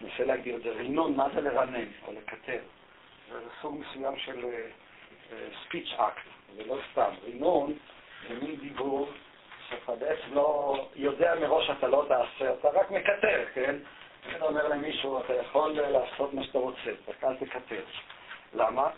[0.00, 2.60] ננסה להגדיר את זה, רינון, מה זה לרנן או לקטר?
[3.32, 4.44] זה סוג מסוים של
[5.64, 6.22] ספיץ' אקט,
[6.56, 7.10] זה לא סתם.
[7.24, 7.78] רינון
[8.42, 9.08] מין דיבור
[9.98, 13.76] בעצם לא יודע מראש שאתה לא תעשה, אתה רק מקטר, כן?
[14.28, 17.82] אני אומר למישהו, אתה יכול לעשות מה שאתה רוצה, רק אל תקטר.
[18.54, 18.90] למה?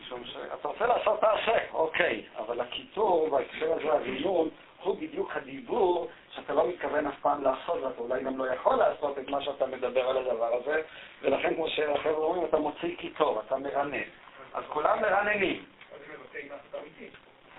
[0.00, 4.48] משום שאתה רוצה לעשות תעשה, אוקיי, אבל הקיטור בהקשר הזה, הרינון,
[4.82, 9.18] הוא בדיוק הדיבור שאתה לא מתכוון אף פעם לעשות, ואתה אולי גם לא יכול לעשות
[9.18, 10.82] את מה שאתה מדבר על הדבר הזה,
[11.22, 14.02] ולכן כמו שהחבר'ה אומרים, אתה מוציא קיטור, אתה מרנן.
[14.54, 15.64] אז כולם מרננים.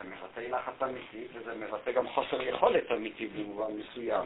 [0.04, 4.26] זה מבטא לחץ אמיתי, וזה מבטא גם חוסר יכולת אמיתי במובן מסוים.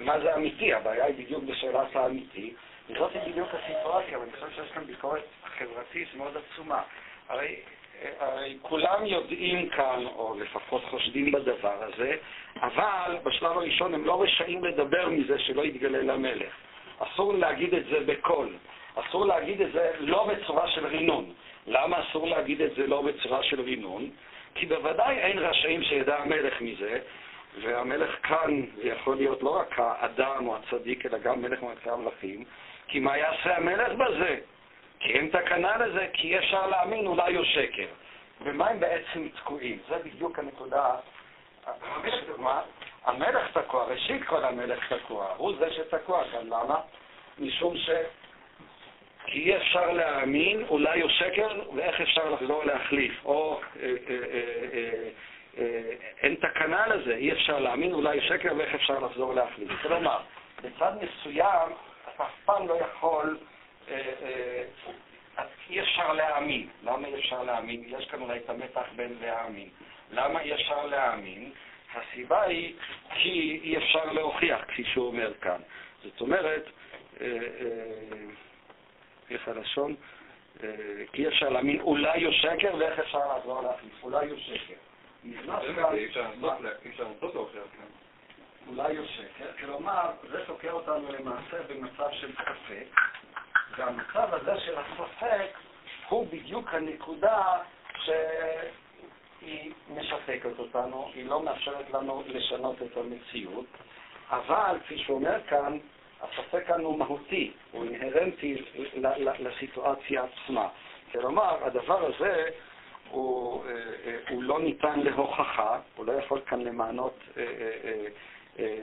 [0.00, 0.72] מה זה אמיתי?
[0.72, 2.54] הבעיה היא בדיוק בשאלת האמיתי,
[2.90, 5.24] וזאת בדיוק הסיטואציה, ואני חושב שיש כאן ביקורת
[5.58, 6.82] חברתית מאוד עצומה.
[7.28, 7.56] הרי,
[8.18, 12.16] הרי כולם יודעים כאן, או לפחות חושדים בדבר הזה,
[12.60, 16.52] אבל בשלב הראשון הם לא רשאים לדבר מזה שלא יתגלה למלך.
[16.98, 18.56] אסור להגיד את זה בקול.
[18.94, 21.32] אסור להגיד את זה לא בצורה של רינון.
[21.66, 24.10] למה אסור להגיד את זה לא בצורה של רינון?
[24.56, 26.98] כי בוודאי אין רשאים שידע המלך מזה,
[27.62, 32.44] והמלך כאן, זה יכול להיות לא רק האדם או הצדיק, אלא גם מלך מלכי המלכים,
[32.88, 34.38] כי מה יעשה המלך בזה?
[35.00, 37.86] כי אין תקנה לזה, כי אפשר להאמין, אולי הוא שקר.
[38.40, 39.78] ומה הם בעצם תקועים?
[39.88, 40.94] זה בדיוק הנקודה.
[43.04, 46.80] המלך תקוע, ראשית כל המלך תקוע, הוא זה שתקוע כאן, למה?
[47.38, 47.90] משום ש...
[49.26, 53.24] כי אי אפשר להאמין, אולי הוא שקר, ואיך אפשר לחזור להחליף.
[53.24, 54.16] או אה, אה,
[54.72, 55.08] אה,
[55.58, 59.70] אה, אין תקנה לזה, אי אפשר להאמין, אולי הוא שקר, ואיך אפשר לחזור להחליף.
[59.82, 60.18] כלומר,
[60.62, 61.72] בצד מסוים
[62.14, 63.38] אתה אף פעם לא יכול,
[63.90, 66.68] אה, אה, אי אפשר להאמין.
[66.82, 67.84] למה אי אפשר להאמין?
[67.86, 69.68] יש כאן אולי את המתח בין להאמין.
[70.10, 71.52] למה אי אפשר להאמין?
[71.94, 72.74] הסיבה היא
[73.10, 75.60] כי אי אפשר להוכיח, כפי שהוא אומר כאן.
[76.02, 76.64] זאת אומרת,
[77.20, 77.36] אה, אה,
[79.30, 79.94] איך הלשון?
[80.62, 80.68] אה,
[81.12, 84.74] כי אי אפשר להאמין, אולי הוא שקר ואיך אפשר לעזור להחליף, אולי הוא שקר.
[85.24, 86.06] נכנס כאן- אי
[86.90, 87.62] אפשר לנסות להוכיח.
[87.76, 87.82] כן.
[88.68, 93.00] אולי הוא שקר, כלומר, זה תוקע אותנו למעשה במצב של ספק,
[93.76, 95.58] והמצב הזה של הספק
[96.08, 97.42] הוא בדיוק הנקודה
[98.04, 103.66] שהיא משתקת אותנו, היא לא מאפשרת לנו לשנות את המציאות,
[104.30, 105.78] אבל כפי שהוא אומר כאן,
[106.20, 108.62] הספק כאן הוא מהותי, הוא אינהרנטי
[109.38, 110.68] לסיטואציה עצמה.
[111.12, 112.48] כלומר, הדבר הזה
[113.10, 113.70] הוא, אה,
[114.06, 117.44] אה, הוא לא ניתן להוכחה, הוא לא יכול כאן למענות אה,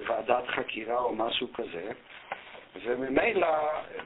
[0.07, 1.91] ועדת חקירה או משהו כזה,
[2.83, 3.47] וממילא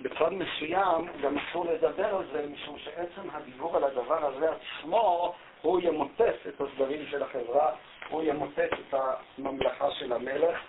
[0.01, 5.79] בצד מסוים גם אסור לדבר על זה, משום שעצם הדיבור על הדבר הזה עצמו, הוא
[5.83, 7.71] ימוטט את הסדרים של החברה,
[8.09, 8.93] הוא ימוטט את
[9.37, 10.59] הממלכה של המלך,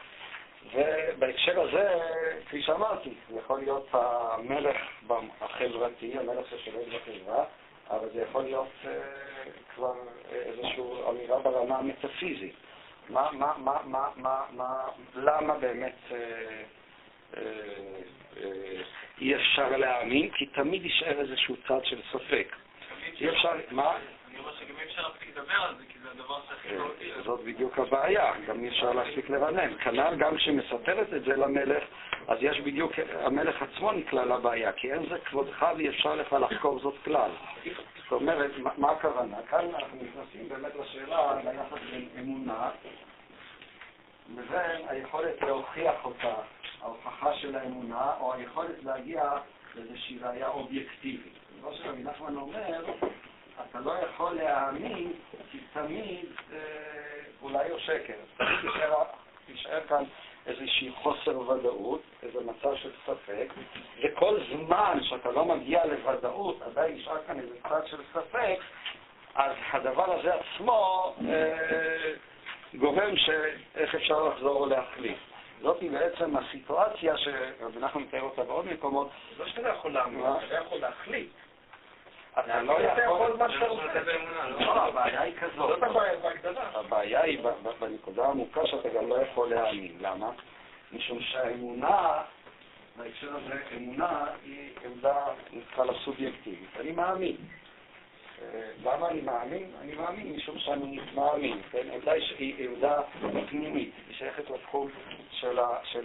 [0.74, 1.98] ובהקשר הזה,
[2.46, 4.76] כפי שאמרתי, יכול להיות המלך
[5.40, 7.44] החברתי, המלך ששולט בחברה,
[7.90, 8.90] אבל זה יכול להיות אה,
[9.74, 9.94] כבר
[10.32, 12.54] איזושהי אמירה ברמה המטאפיזית.
[13.08, 16.16] מה, מה, מה, מה, מה, מה, למה באמת אה,
[17.36, 17.42] אה,
[18.36, 18.82] אה,
[19.20, 20.30] אי אפשר להאמין?
[20.30, 22.56] כי תמיד יישאר איזשהו צד של ספק.
[23.20, 23.96] אי אפשר, מה?
[24.30, 27.22] אני אומר שגם אי אפשר להפסיק לדבר על זה, כי אה.
[27.24, 29.78] זאת בדיוק הבעיה, גם אי אפשר להפסיק לרנן.
[29.78, 31.84] כנ"ל גם כשמספרת את זה למלך,
[32.28, 36.78] אז יש בדיוק, המלך עצמו נקלע לבעיה, כי אין זה כבודך ואי אפשר לך לחקור
[36.78, 37.30] זאת כלל.
[38.02, 39.36] זאת אומרת, מה, מה הכוונה?
[39.50, 42.70] כאן אנחנו נכנסים באמת לשאלה על היחס בין אמונה
[44.36, 46.34] לבין היכולת להוכיח אותה,
[46.82, 49.32] ההוכחה של האמונה, או היכולת להגיע
[49.74, 51.32] לאיזושהי ראייה אובייקטיבית.
[51.60, 52.84] כמו שרבי נחמן אומר,
[53.70, 55.12] אתה לא יכול להאמין,
[55.50, 56.58] כי תמיד אה,
[57.42, 58.44] אולי הוא שקר.
[59.48, 60.04] יישאר כאן
[60.46, 63.48] איזושהי חוסר ודאות, איזה מצב של ספק,
[64.02, 68.58] וכל זמן שאתה לא מגיע לוודאות, עדיין נשאר כאן איזה צד של ספק,
[69.34, 72.12] אז הדבר הזה עצמו אה,
[72.74, 75.18] גורם שאיך אפשר לחזור ולהחליף.
[75.62, 79.08] זאת היא בעצם הסיטואציה שרבי נחמן מתאר אותה בעוד מקומות.
[79.38, 80.20] לא שאתה לא יכול להאמין?
[80.20, 81.28] אתה לא יכול להחליט.
[82.38, 83.36] אתה לא יכול.
[83.36, 84.02] מה שאתה רוצה.
[84.60, 84.82] לא?
[84.82, 85.68] הבעיה היא כזאת.
[85.68, 86.70] זאת הבעיה בהגדרה.
[86.74, 87.38] הבעיה היא
[87.80, 89.96] בנקודה העמוקה שאתה גם לא יכול להאמין.
[90.00, 90.30] למה?
[90.92, 92.22] משום שהאמונה,
[92.96, 95.16] בהקשר הזה, אמונה היא עמדה,
[95.52, 96.68] נקרא לה סובייקטיבית.
[96.80, 97.36] אני מאמין.
[98.42, 99.70] אה, למה אני מאמין?
[99.82, 101.60] אני מאמין משום שאני מאמין.
[101.70, 101.86] כן?
[101.92, 103.00] עמדה היא- עמדה
[103.50, 104.88] פנימית, היא שייכת לתחום.
[105.32, 105.58] של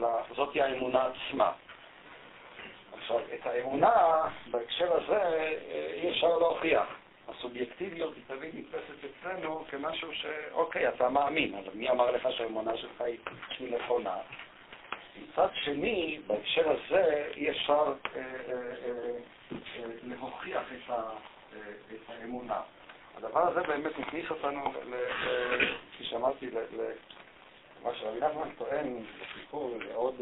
[0.03, 0.21] ה...
[0.36, 1.51] זאתי האמונה עצמה.
[3.03, 6.85] עכשיו, את האמונה, בהקשר הזה, אה, אי אפשר להוכיח.
[7.27, 10.25] הסובייקטיביות היא תמיד נתפסת אצלנו כמשהו ש...
[10.51, 13.01] אוקיי, אתה מאמין, אבל מי אמר לך שהאמונה שלך
[13.59, 14.15] היא נכונה?
[15.21, 20.93] מצד שני, בהקשר הזה, אי אפשר אה, אה, להוכיח את,
[22.07, 22.61] האמונה.
[23.17, 24.73] הדבר הזה באמת מכניס אותנו,
[25.93, 26.91] כפי שאמרתי, ל- ל-
[27.83, 30.21] מה שרבי נחמן טוען בסיפור לעוד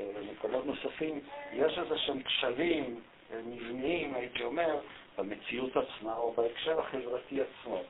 [0.00, 0.06] אה,
[0.54, 1.20] אה, נוספים,
[1.52, 3.00] יש איזה שהם כשלים
[3.32, 4.78] אה, מבניים, הייתי אומר,
[5.18, 7.82] במציאות עצמה או בהקשר החברתי עצמו.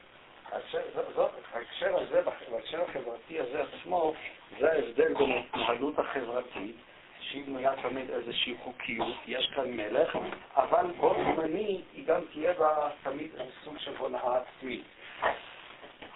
[1.52, 4.14] ההקשר, הזה, בהקשר החברתי הזה עצמו,
[4.60, 6.76] זה ההבדל בין ההתנהלות החברתית,
[7.20, 10.18] שהיא בנויה תמיד איזושהי חוקיות, יש כאן מלך,
[10.56, 13.30] אבל בו זמני היא גם תהיה בה תמיד
[13.64, 14.84] סוג של הונאה עצמית.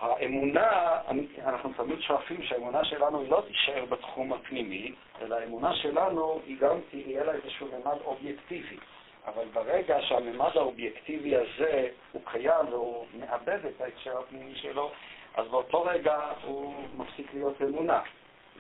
[0.01, 0.99] האמונה,
[1.45, 6.79] אנחנו תמיד שואפים שהאמונה שלנו היא לא תישאר בתחום הפנימי, אלא האמונה שלנו היא גם
[6.91, 8.77] תהיה לה איזשהו ממד אובייקטיבי.
[9.27, 14.91] אבל ברגע שהממד האובייקטיבי הזה הוא קיים והוא מאבד את ההקשר הפנימי שלו,
[15.35, 18.01] אז באותו רגע הוא מפסיק להיות אמונה.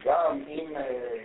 [0.05, 1.23] גם אם, אה,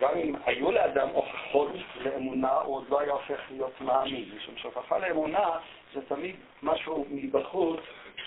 [0.00, 4.98] גם אם היו לאדם הוכחות לאמונה, הוא עוד לא היה הופך להיות מאמין, משום שהוכחה
[4.98, 5.50] לאמונה
[5.94, 7.80] זה תמיד משהו מבחוץ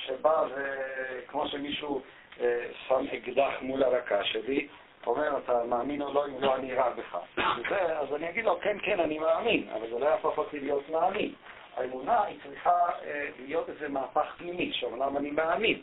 [0.08, 2.02] שבא וכמו שמישהו
[2.42, 4.68] אה, שם אקדח מול הרקה שלי,
[5.08, 7.18] אומר, אתה מאמין או לא, אם לא, אני רע בך.
[7.38, 10.90] וזה, אז אני אגיד לו, כן, כן, אני מאמין, אבל זה לא יהפוך אותי להיות
[10.90, 11.34] מאמין.
[11.78, 15.82] האמונה היא צריכה אה, להיות איזה מהפך פנימי, שאומנם אני מאמין,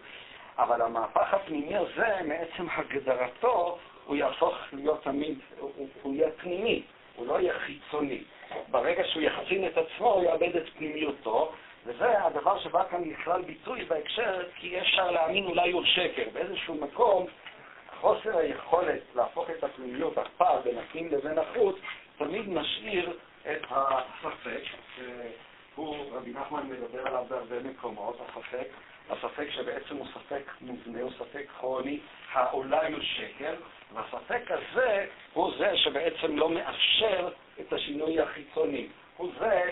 [0.58, 6.82] אבל המהפך הפנימי הזה, מעצם הגדרתו, הוא יהפוך להיות תמיד, הוא, הוא יהיה פנימי,
[7.16, 8.22] הוא לא יהיה חיצוני.
[8.70, 11.52] ברגע שהוא יחצין את עצמו, הוא יאבד את פנימיותו,
[11.86, 16.24] וזה הדבר שבא כאן לכלל ביטוי בהקשר, כי אי אפשר להאמין אולי הוא שקר.
[16.32, 17.26] באיזשהו מקום,
[18.00, 21.76] חוסר היכולת להפוך את הפנימיות, הפער בין הפנים לבין החוץ,
[22.18, 24.62] תמיד משאיר את הספק,
[24.96, 28.68] שהוא, רבי נחמן מדבר עליו בהרבה מקומות, הספק,
[29.10, 32.00] הספק שבעצם הוא ספק מובנה, הוא ספק כרוני,
[32.32, 33.54] העולם הוא שקר,
[33.92, 37.28] והספק הזה הוא זה שבעצם לא מאפשר
[37.60, 38.86] את השינוי החיצוני.
[39.16, 39.70] הוא זה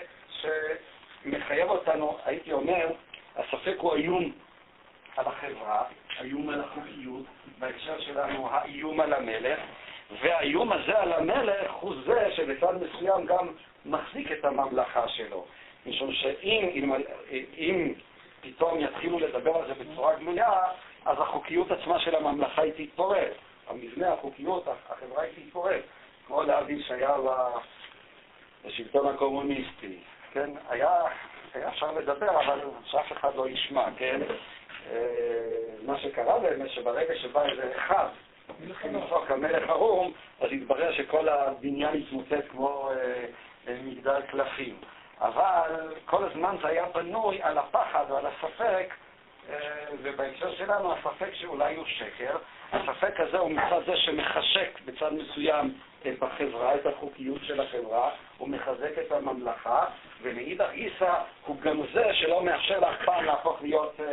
[1.23, 2.87] שמחייב אותנו, הייתי אומר,
[3.35, 4.31] הספק הוא איום
[5.17, 5.83] על החברה,
[6.17, 7.25] האיום על החוקיות,
[7.59, 9.59] בהקשר שלנו האיום על המלך,
[10.21, 13.47] והאיום הזה על המלך הוא זה שבצד מסוים גם
[13.85, 15.45] מחזיק את הממלכה שלו.
[15.85, 16.93] משום שאם אם,
[17.57, 17.93] אם
[18.41, 20.53] פתאום יתחילו לדבר על זה בצורה גלויה,
[21.05, 23.31] אז החוקיות עצמה של הממלכה היא תתפורר.
[23.67, 25.81] המבנה, החוקיות, החברה היא תתפורר.
[26.27, 27.11] כמו להבין שהיה
[28.65, 29.97] בשלטון הקומוניסטי,
[30.31, 30.49] כן?
[30.69, 30.89] היה,
[31.53, 34.21] היה אפשר לדבר, אבל שאף אחד לא ישמע, כן?
[34.91, 34.97] אה,
[35.85, 38.07] מה שקרה באמת, שברגע שבא איזה אחד,
[38.83, 40.11] לצחוק המלך ערום,
[40.41, 43.25] אז התברר שכל הבניין התמוטט כמו אה,
[43.67, 44.77] אה, מגדל קלפים.
[45.21, 48.93] אבל כל הזמן זה היה בנוי על הפחד ועל הספק,
[50.03, 52.37] ובהקשר שלנו הספק שאולי הוא שקר,
[52.71, 55.73] הספק הזה הוא מצד זה שמחשק בצד מסוים
[56.07, 59.85] את החברה, את החוקיות של החברה, הוא מחזק את הממלכה,
[60.21, 61.13] ומאידך גיסא
[61.45, 64.05] הוא גם זה שלא מאפשר לאף פעם להפוך להיות אה,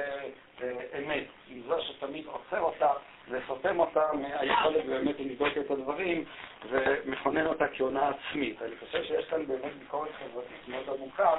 [0.62, 1.24] אה, אמת.
[1.48, 2.90] היא זו שתמיד עוצר אותה
[3.30, 6.24] וסותם אותה מהיכולת באמת לבדוק את הדברים
[6.70, 8.62] ומכונן אותה כהונאה עצמית.
[8.62, 11.34] אני חושב שיש כאן באמת ביקורת חברתית מאוד עמוקה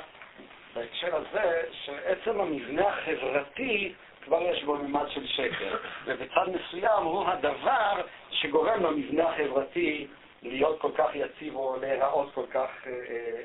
[0.76, 3.94] בהקשר הזה, שעצם המבנה החברתי
[4.30, 8.02] כבר יש בו מימד של שקר, ובצד מסוים הוא הדבר
[8.32, 10.08] שגורם למבנה החברתי
[10.44, 12.92] להיות כל כך יציב או להיראות כל כך אה,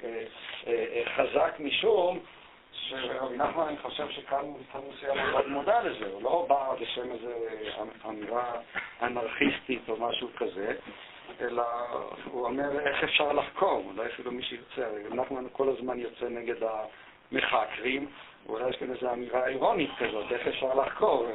[0.05, 0.25] אה,
[0.67, 2.19] אה, חזק, משום
[2.73, 7.13] שרבי נחמן, אני חושב שכאן הוא בצד מסוים מאוד מודע לזה, הוא לא בא בשם
[7.13, 7.31] איזו
[8.09, 8.53] אמירה
[9.03, 10.75] אנרכיסטית או משהו כזה,
[11.41, 11.65] אלא
[12.25, 16.57] הוא אומר איך אפשר לחקור, אולי אפילו מי שירצה, רבי נחמן כל הזמן יוצא נגד
[17.33, 18.09] המחקרים,
[18.49, 21.27] אולי יש כאן איזו אמירה אירונית כזאת, איך אפשר לחקור.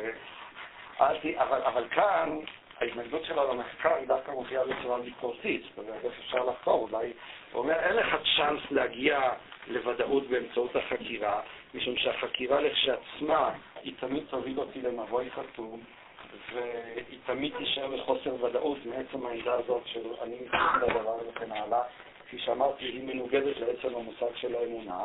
[0.99, 2.39] אבל, אבל כאן
[2.81, 7.13] ההתנגדות שלו למחקר היא דווקא מופיעה בצורה ביקורתית, זאת אומרת, איך אפשר לחקור, אולי,
[7.51, 9.31] הוא אומר, אין לך צ'אנס להגיע
[9.67, 11.41] לוודאות באמצעות החקירה,
[11.73, 13.51] משום שהחקירה לכשעצמה,
[13.83, 15.79] היא תמיד תוביל אותי למבוי חתום,
[16.53, 21.81] והיא תמיד תישאר בחוסר ודאות מעצם העמדה הזאת של אני מתחיל לדבר וכן הלאה.
[22.27, 24.99] כפי שאמרתי, היא מנוגדת לעצם המושג של האמונה,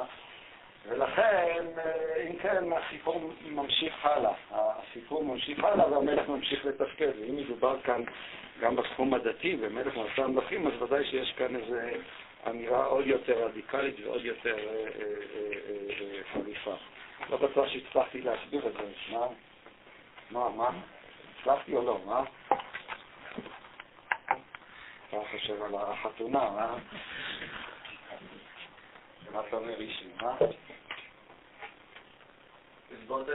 [0.89, 4.33] ולכן, אה, אם כן, הסיפור ממשיך הלאה.
[4.51, 7.13] הסיפור ממשיך הלאה והמלך ממשיך לתפקד.
[7.21, 8.03] ואם מדובר כאן
[8.61, 11.77] גם בתחום הדתי ומלך מלכי המלכים, אז ודאי שיש כאן איזו
[12.49, 14.85] אמירה עוד יותר רדיקלית ועוד יותר אה,
[15.35, 16.75] אה, חריפה.
[17.31, 19.13] לא בטוח שהצלחתי להסביר את זה.
[19.13, 19.27] מה?
[20.31, 20.49] מה?
[20.49, 20.71] מה?
[21.41, 21.99] הצלחתי או לא?
[22.07, 22.23] מה?
[25.09, 26.77] אתה חושב על החתונה, מה?
[29.35, 30.37] מה אתה אומר אישי, מה?
[32.93, 33.29] הסברת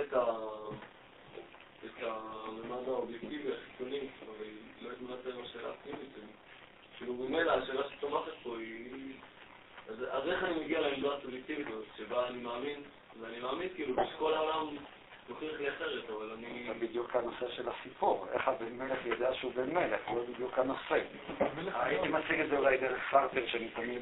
[1.85, 4.45] את הממד האובייקטיבי החיצוני, אבל
[4.81, 6.09] לא הסברת עם השאלה הפנימית.
[6.97, 9.13] כאילו ממילא השאלה שצומחת פה היא...
[9.89, 12.83] אז איך אני מגיע לעמדה הסובייקטיבית הזאת, שבה אני מאמין,
[13.21, 14.77] ואני מאמין כאילו שכל העולם
[16.67, 21.01] זה בדיוק הנושא של הסיפור, איך הבן מלך יודע שהוא בן מלך, זה בדיוק הנושא.
[21.73, 24.01] הייתי מציג את זה אולי דרך סרטר, שאני תמיד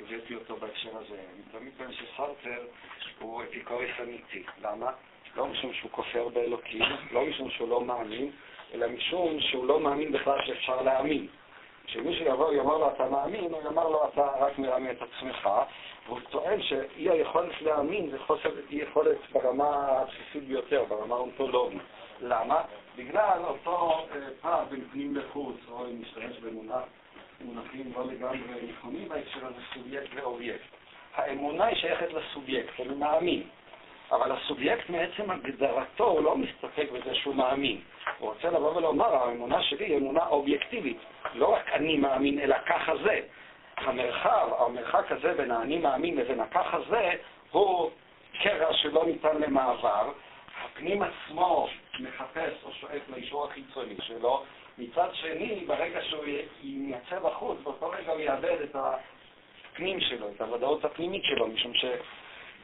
[0.00, 1.14] הבאתי אותו בהקשר הזה.
[1.34, 2.64] אני תמיד בן שסרטר
[3.18, 4.42] הוא אפיקוריס אמיתי.
[4.62, 4.90] למה?
[5.36, 8.30] לא משום שהוא כופר באלוקים, לא משום שהוא לא מאמין,
[8.74, 11.26] אלא משום שהוא לא מאמין בכלל שאפשר להאמין.
[11.86, 15.48] כשמישהו יבוא ויאמר לו אתה מאמין, הוא יאמר לו אתה רק מרמה את עצמך,
[16.06, 21.82] והוא טוען שאי היכולת להאמין זה חוסר אי יכולת ברמה הבסיסית ביותר, ברמה האונתולוגית.
[22.20, 22.62] למה?
[22.96, 26.36] בגלל אותו אה, פער בין פנים לחוץ, או אם נשתמש
[27.40, 28.38] במונחים לא לגמרי
[28.68, 30.64] נכונים בהקשר הזה, סובייקט ואובייקט.
[31.14, 33.42] האמונה היא שייכת לסובייקט, אני מאמין.
[34.12, 37.80] אבל הסובייקט מעצם הגדרתו הוא לא מסתפק בזה שהוא מאמין.
[38.18, 40.98] הוא רוצה לבוא ולומר, האמונה שלי היא אמונה אובייקטיבית.
[41.34, 43.20] לא רק אני מאמין, אלא ככה זה.
[43.76, 47.10] המרחב, המרחק הזה בין האני מאמין לבין הככה זה,
[47.50, 47.90] הוא
[48.42, 50.12] קרע שלא ניתן למעבר.
[50.64, 51.68] הפנים עצמו
[52.00, 54.42] מחפש או שואף לאישור החיצוני שלו.
[54.78, 56.24] מצד שני, ברגע שהוא
[56.62, 58.76] ייצא בחוץ, באותו רגע הוא יאבד את
[59.72, 61.84] הפנים שלו, את הוודאות הפנימית שלו, משום ש...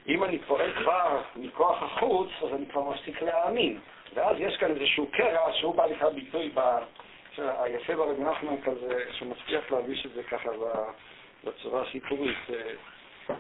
[0.09, 3.79] אם אני פועל כבר מכוח החוץ, אז אני כבר מפסיק להאמין.
[4.15, 6.61] ואז יש כאן איזשהו קרע שהוא בא לקראת ביטוי ב...
[7.39, 10.49] היפה ברב נחמן כזה, שמצליח להביש את זה ככה
[11.45, 12.37] בצורה הסיפורית.
[12.51, 12.57] אה,
[13.31, 13.37] אה,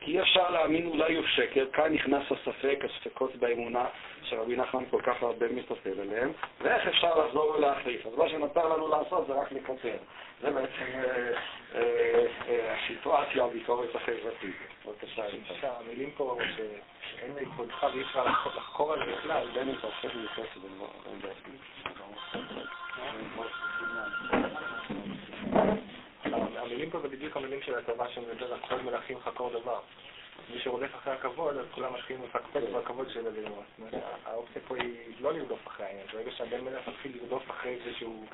[0.00, 3.84] כי אי אפשר להאמין אולי הוא שקר, כאן נכנס הספק, הספקות באמונה
[4.22, 8.06] שרבי נחמן כל כך הרבה מטפל עליהם, ואיך אפשר לחזור ולהחליף.
[8.06, 9.96] אז מה שנותר לנו לעשות זה רק לקצר.
[10.42, 10.84] זה בעצם
[11.74, 14.56] אה, הסיטואציה, הביקורת החברתית.
[14.86, 15.68] בבקשה, איתה.
[15.80, 16.38] המילים פה
[17.10, 18.24] שאין לכבודך ואי אפשר
[18.56, 19.48] לחקור על זה בכלל.
[26.56, 29.80] המילים פה זה בדיוק המילים של הצבא שמדבר על כל מלכים חקור דבר.
[30.54, 33.64] מי שרודף אחרי הכבוד, אז כולם מתחילים לפקפק בכבוד של הלימוד.
[34.24, 36.06] האופציה פה היא לא לרדוף אחרי העניין.
[36.12, 38.26] ברגע שהבן מלך מתחיל לרדוף אחרי זה שהוא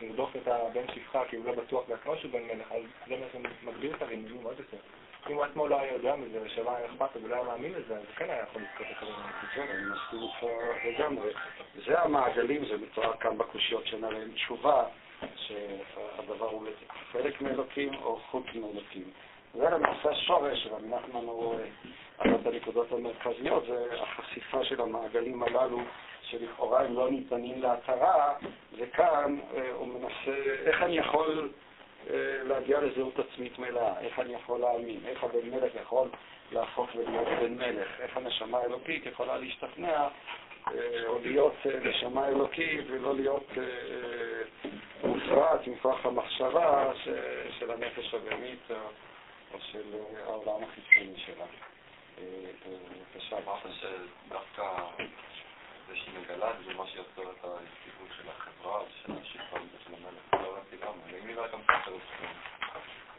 [0.00, 3.94] ירדוף את הבן שפחה כי הוא לא בטוח בעצמו שהוא בן מלך, אז זה מגביר
[3.96, 4.76] את הרימונים עוד יותר.
[5.30, 8.04] אם הוא עצמו לא היה יודע מזה ושלא היה אכפת ולא היה מאמין לזה, אז
[8.16, 9.14] כן היה יכול לזכות את הכבוד.
[9.54, 10.46] כן, אני מסכים איתך
[10.84, 11.30] לגמרי.
[11.86, 14.84] זה המעגלים, זה מתואר כאן בקושיות שאין עליהן תשובה.
[15.36, 16.66] שהדבר הוא
[17.12, 19.10] חלק מאלוקים או חוץ מאלוקים.
[19.54, 21.56] זה למעשה השורש, רבי נחמן הוא
[22.18, 25.80] אחת הנקודות המרכזיות, זה החשיפה של המעגלים הללו
[26.22, 28.34] שלכאורה הם לא ניתנים להתרה,
[28.78, 31.50] וכאן אה, הוא מנסה, איך אני יכול
[32.44, 36.08] להגיע לזהות עצמית מלאה, איך אני יכול להאמין, איך הבן מלך יכול
[36.52, 40.08] להפוך ולהיות בן מלך, איך הנשמה האלוקית יכולה להשתכנע
[40.68, 43.50] אה, או להיות נשמה אלוקית ולא להיות
[45.04, 46.92] מופרט מכוח המחשבה
[47.58, 48.70] של הנפש הבהמית
[49.54, 49.94] או של
[50.26, 51.44] העולם החיצוני שלה.
[52.16, 53.36] בבקשה.
[53.38, 54.62] אמרת שדווקא
[55.88, 60.35] זה שהיא מגלה זה מה שיוצר את ההסתכלות של החברה, של השלטון ושל המלך.
[60.80, 62.32] לא הבנתי למה, אם היא לא הייתה מספרת כלום.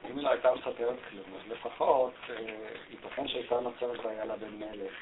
[0.05, 2.13] אם היא לא הייתה מספרת כלום, אז לפחות
[2.89, 4.93] ייתכן שהייתה נוצרת בעיה לבן מלך.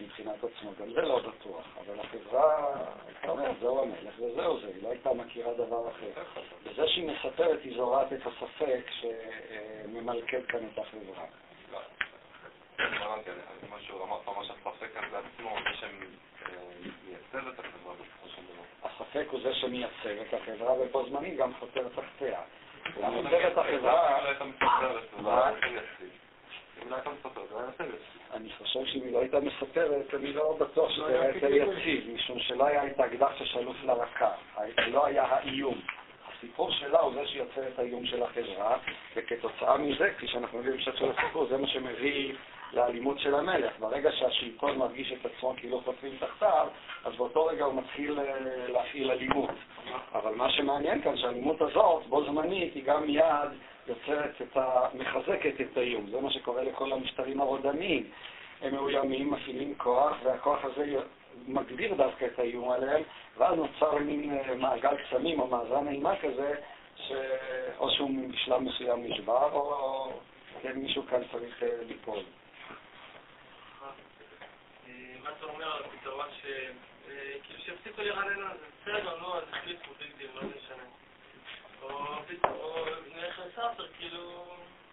[0.00, 2.74] מבחינת עצמו, גם זה לא בטוח, אבל החברה,
[3.20, 6.22] אתה אומר, זהו המלך וזהו זה, היא לא הייתה מכירה דבר אחר.
[6.64, 11.24] וזה שהיא מספרת, היא זורעת את הספק שממלכד כאן את החברה.
[14.64, 14.94] הספק
[19.30, 22.40] הוא זה שמייצר את החברה ובו זמנית גם חותר תחתיה.
[22.94, 24.20] הוא מייצר את החברה...
[28.34, 32.38] אני חושב שאם היא לא הייתה מספרת, אני לא בטוח שזה היה יותר יציב, משום
[32.40, 34.30] שלא היה את האקדח ששלוף לרקה,
[34.86, 35.80] לא היה האיום.
[36.28, 38.76] הסיפור שלה הוא זה שיוצר את האיום של החברה,
[39.16, 42.34] וכתוצאה מזה, כפי שאנחנו יודעים במשך של הסיפור, זה מה שמביא
[42.74, 43.72] לאלימות של המלך.
[43.78, 46.68] ברגע שהשלטון מרגיש את עצמו כאילו חוטפים תחתיו,
[47.04, 48.24] אז באותו רגע הוא מתחיל אה,
[48.68, 49.50] להפעיל אלימות.
[50.14, 53.50] אבל מה שמעניין כאן, שהאלימות הזאת, בו זמנית, היא גם מיד
[53.86, 54.88] יוצרת את ה...
[54.94, 56.06] מחזקת את האיום.
[56.10, 58.06] זה מה שקורה לכל המשטרים הרודניים.
[58.62, 60.96] הם מאוימים, מפעילים כוח, והכוח הזה
[61.46, 63.02] מגביר דווקא את האיום עליהם,
[63.36, 66.54] ואז נוצר מין אה, מעגל קסמים או מאזן אימה כזה,
[66.96, 70.10] שאו שהוא בשלב מסוים נשבר, או
[70.62, 72.18] כן, מישהו כאן צריך אה, ליפול.
[75.38, 76.46] אתה אומר על הפתרון ש...
[77.08, 80.84] אה, כאילו שיפסיקו לרענן על זה, בסדר, נו, אז החליטו בגדים, לא משנה.
[81.82, 84.44] או נכנס סאטר, כאילו,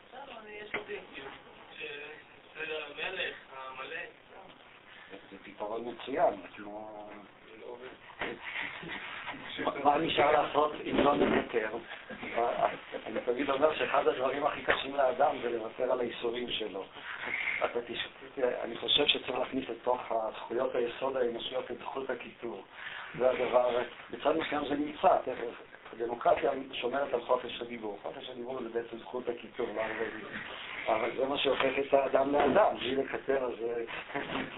[0.08, 1.30] בסדר, אני יש לי כאילו,
[1.74, 3.98] שזה המלך, המלא.
[5.32, 7.10] זה פתרון מצוין, כמו...
[9.84, 11.70] מה נשאר לעשות אם לא נוותר?
[13.08, 16.86] אני תמיד אומר שאחד הדברים הכי קשים לאדם זה לוותר על האיסורים שלו.
[18.38, 22.64] אני חושב שצריך להכניס לתוך הזכויות היסוד האנושיות את זכות הקיטור.
[23.18, 23.80] זה הדבר,
[24.12, 25.72] בצד מסוים זה נמצא, תכף.
[25.94, 28.00] הדמוקרטיה שומרת על חופש הדיבור.
[28.04, 29.82] חופש הדיבור זה בעצם זכות הקיטור, לא
[30.88, 33.54] אבל זה מה שהופך את האדם לאדם, בלי לקצר, אז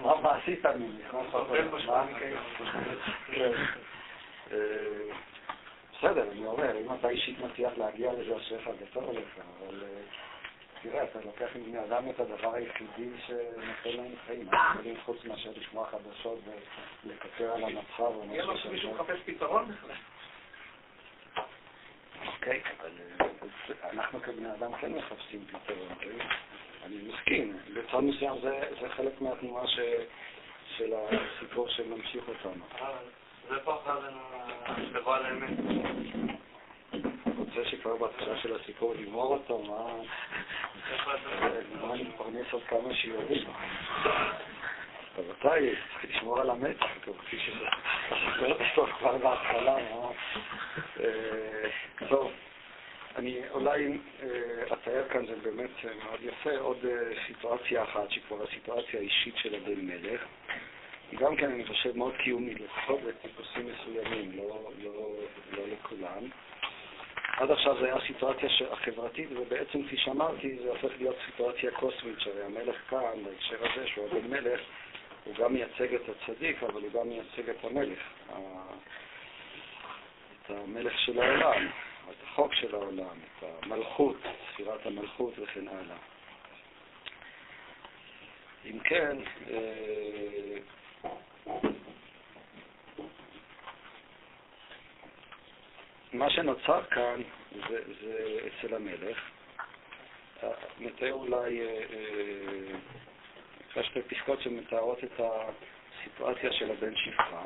[0.24, 1.02] מה עשית ממי?
[3.36, 3.52] כן.
[4.52, 4.58] אה,
[5.98, 9.88] בסדר, אני אומר, אם אתה אישית מצליח להגיע לזה, אשריך וטוב לך, אבל אה,
[10.82, 14.50] תראה, אתה לוקח מבני אדם את הדבר היחידי שנותן להם חיים.
[15.06, 16.40] חוץ מאשר לשמוע חדשות
[17.06, 19.96] ולקצר על המצב יהיה לו שמישהו מחפש פתרון בכלל.
[22.28, 26.28] אוקיי, אבל אה, אנחנו כבני אדם כן מחפשים פתרון, כן?
[26.86, 27.58] אני מסכים.
[27.74, 29.68] בצד מסוים זה, חלק מהתנועה
[30.78, 32.64] של הסיפור שממשיך אותנו.
[33.50, 34.00] זה פחד
[34.94, 35.50] לבוא על האמת.
[37.38, 39.94] רוצה שכבר בהתחלה של הסיפור לגמור אותו, מה...
[41.82, 43.48] מה נתפרנס עוד כמה שיעורים.
[45.18, 46.88] רבותיי, צריך לשמור על המתח,
[47.26, 47.66] כפי שזה
[48.10, 50.10] ספר בסוף כבר בהתחלה, מה...
[51.00, 51.70] אה,
[52.10, 52.32] טוב,
[53.16, 58.44] אני אולי אה, אצייר כאן, זה באמת מאוד יפה, עוד אה, סיטואציה אחת, שהיא כבר
[58.44, 60.22] הסיטואציה האישית של הבן מלך.
[61.20, 64.92] גם כן, אני חושב, מאוד קיומית, לפחות לטיפוסים מסוימים, לא, לא,
[65.52, 66.24] לא לכולם.
[67.38, 72.44] עד עכשיו זו הייתה הסיטואציה החברתית, ובעצם, כפי שאמרתי, זה הופך להיות סיטואציה קוסמית, שהרי
[72.44, 74.60] המלך כאן, בהקשר הזה, שהוא הבן מלך,
[75.24, 78.00] הוא גם מייצג את הצדיק, אבל הוא גם מייצג את המלך,
[80.42, 81.68] את המלך של העולם,
[82.10, 84.18] את החוק של העולם, את המלכות,
[84.54, 85.98] ספירת המלכות וכן הלאה.
[88.66, 89.18] אם כן,
[89.50, 90.58] אה,
[96.14, 97.22] מה שנוצר כאן
[97.70, 99.30] זה, זה אצל המלך.
[100.80, 101.60] נתאר אולי,
[103.74, 107.46] נקרא שתי פסקאות שמתארות את הסיטואציה של הבן שפחה.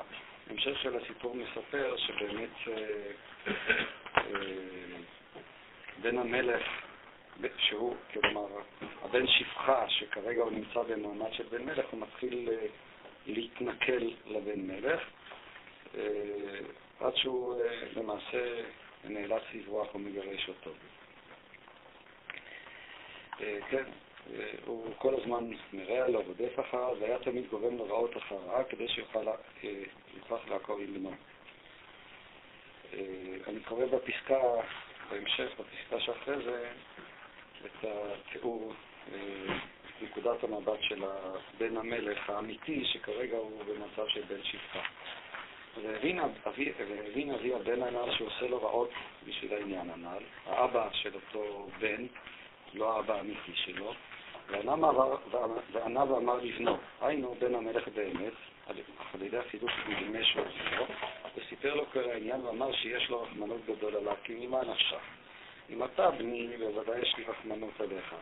[0.50, 2.74] המשך של הסיפור מספר שבאמת אה,
[4.18, 4.24] אה,
[6.02, 6.64] בן המלך,
[7.58, 8.48] שהוא, כלומר,
[9.02, 12.68] הבן שפחה, שכרגע הוא נמצא במעמד של בן מלך, הוא מתחיל אה,
[13.28, 15.02] להתנכל לבן מלך,
[17.00, 17.62] עד שהוא
[17.96, 18.62] למעשה
[19.04, 20.72] נאלץ לברוח ומגרש אותו.
[23.70, 23.84] כן,
[24.66, 29.26] הוא כל הזמן מרע לו, רודף אחריו, והיה תמיד גורם לו רעות אחריו, כדי שיוכל
[30.18, 31.12] יוכרח לעקוב עם בנו.
[33.48, 34.40] אני קורא בפסקה,
[35.10, 36.70] בהמשך, בפסקה שאחרי זה,
[37.66, 38.74] את התיאור,
[40.02, 41.04] נקודת המבט של
[41.58, 44.82] בן המלך האמיתי, שכרגע הוא במצב של בן שפחה.
[45.84, 48.90] והבין אבי הבן הנ"ל שעושה לו רעות
[49.28, 52.06] בשביל העניין הנ"ל, האבא של אותו בן,
[52.78, 53.94] לא האבא האמיתי שלו,
[54.50, 58.34] וענה ואמר לבנו, היינו בן המלך באמת,
[59.14, 60.86] על ידי החידוש נדמש ועוזרו,
[61.38, 65.00] וסיפר לו כל העניין ואמר שיש לו רחמנות גדול עליו, כי ממה נפשך?
[65.70, 68.16] אם אתה בני, בוודאי יש לי רחמנות עליך.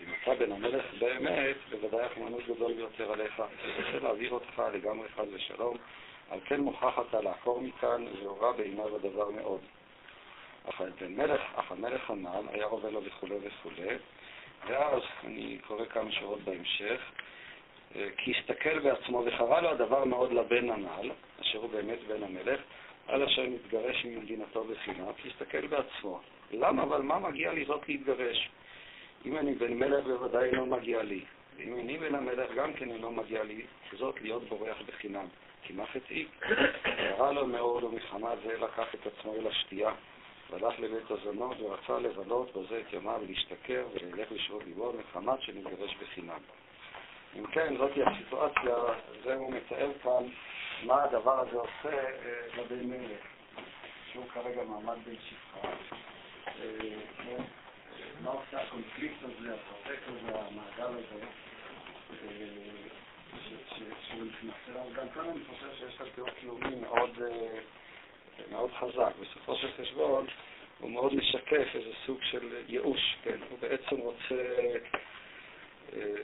[0.00, 3.40] אם אתה בן המלך באמת, בוודאי רחמנות גדול ביותר עליך.
[3.40, 5.76] אני רוצה להעביר אותך לגמרי חד ושלום,
[6.30, 9.60] על כן מוכרח אתה לעקור מכאן, והורה בעיניו הדבר מאוד.
[10.68, 13.96] אך המלך, אך המלך הנ"ל היה רובה לו וכולי וכולי,
[14.66, 17.00] ואז אני קורא כמה שורות בהמשך,
[17.96, 22.60] אה, כי הסתכל בעצמו וחרה לו הדבר מאוד לבן הנ"ל, אשר הוא באמת בן המלך,
[23.08, 26.20] על אשר מתגרש ממדינתו בחינם, כי הסתכל בעצמו.
[26.52, 28.50] למה אבל מה מגיע לי זאת להתגרש?
[29.26, 31.20] אם אני בן מלך בוודאי אינו מגיע לי,
[31.56, 35.26] ואם אני בן המלך גם כן אינו מגיע לי, זאת להיות בורח בחינם.
[35.62, 36.26] כי מה חטאי?
[37.16, 39.90] קרא לו מאוד ומחמת זה לקח את עצמו אל השתייה,
[40.50, 46.40] והלך לבית הזונות ורצה לבלות בזה את ימיו ולהשתכר וללך לשרות ליבו מחמת שנתגרש בחינם.
[47.38, 48.76] אם כן, זאתי הסיטואציה,
[49.24, 50.28] זה הוא מתאר כאן
[50.82, 53.20] מה הדבר הזה עושה אה, לבן מלך,
[54.12, 55.68] שהוא כרגע מעמד בן שפחה.
[55.68, 56.78] אה,
[57.24, 57.42] כן,
[58.24, 61.24] מה עושה הקונפליקט הזה, הפרופק הזה, המעגל הזה,
[62.12, 62.26] אה,
[64.08, 64.84] שהוא נכנס אליו.
[64.96, 67.10] גם כאן אני חושב שיש כאן תיאור קיומי מאוד,
[68.52, 69.12] מאוד חזק.
[69.20, 70.26] בסופו של חשבון
[70.80, 73.36] הוא מאוד משקף איזה סוג של ייאוש, כן?
[73.50, 74.34] הוא בעצם רוצה,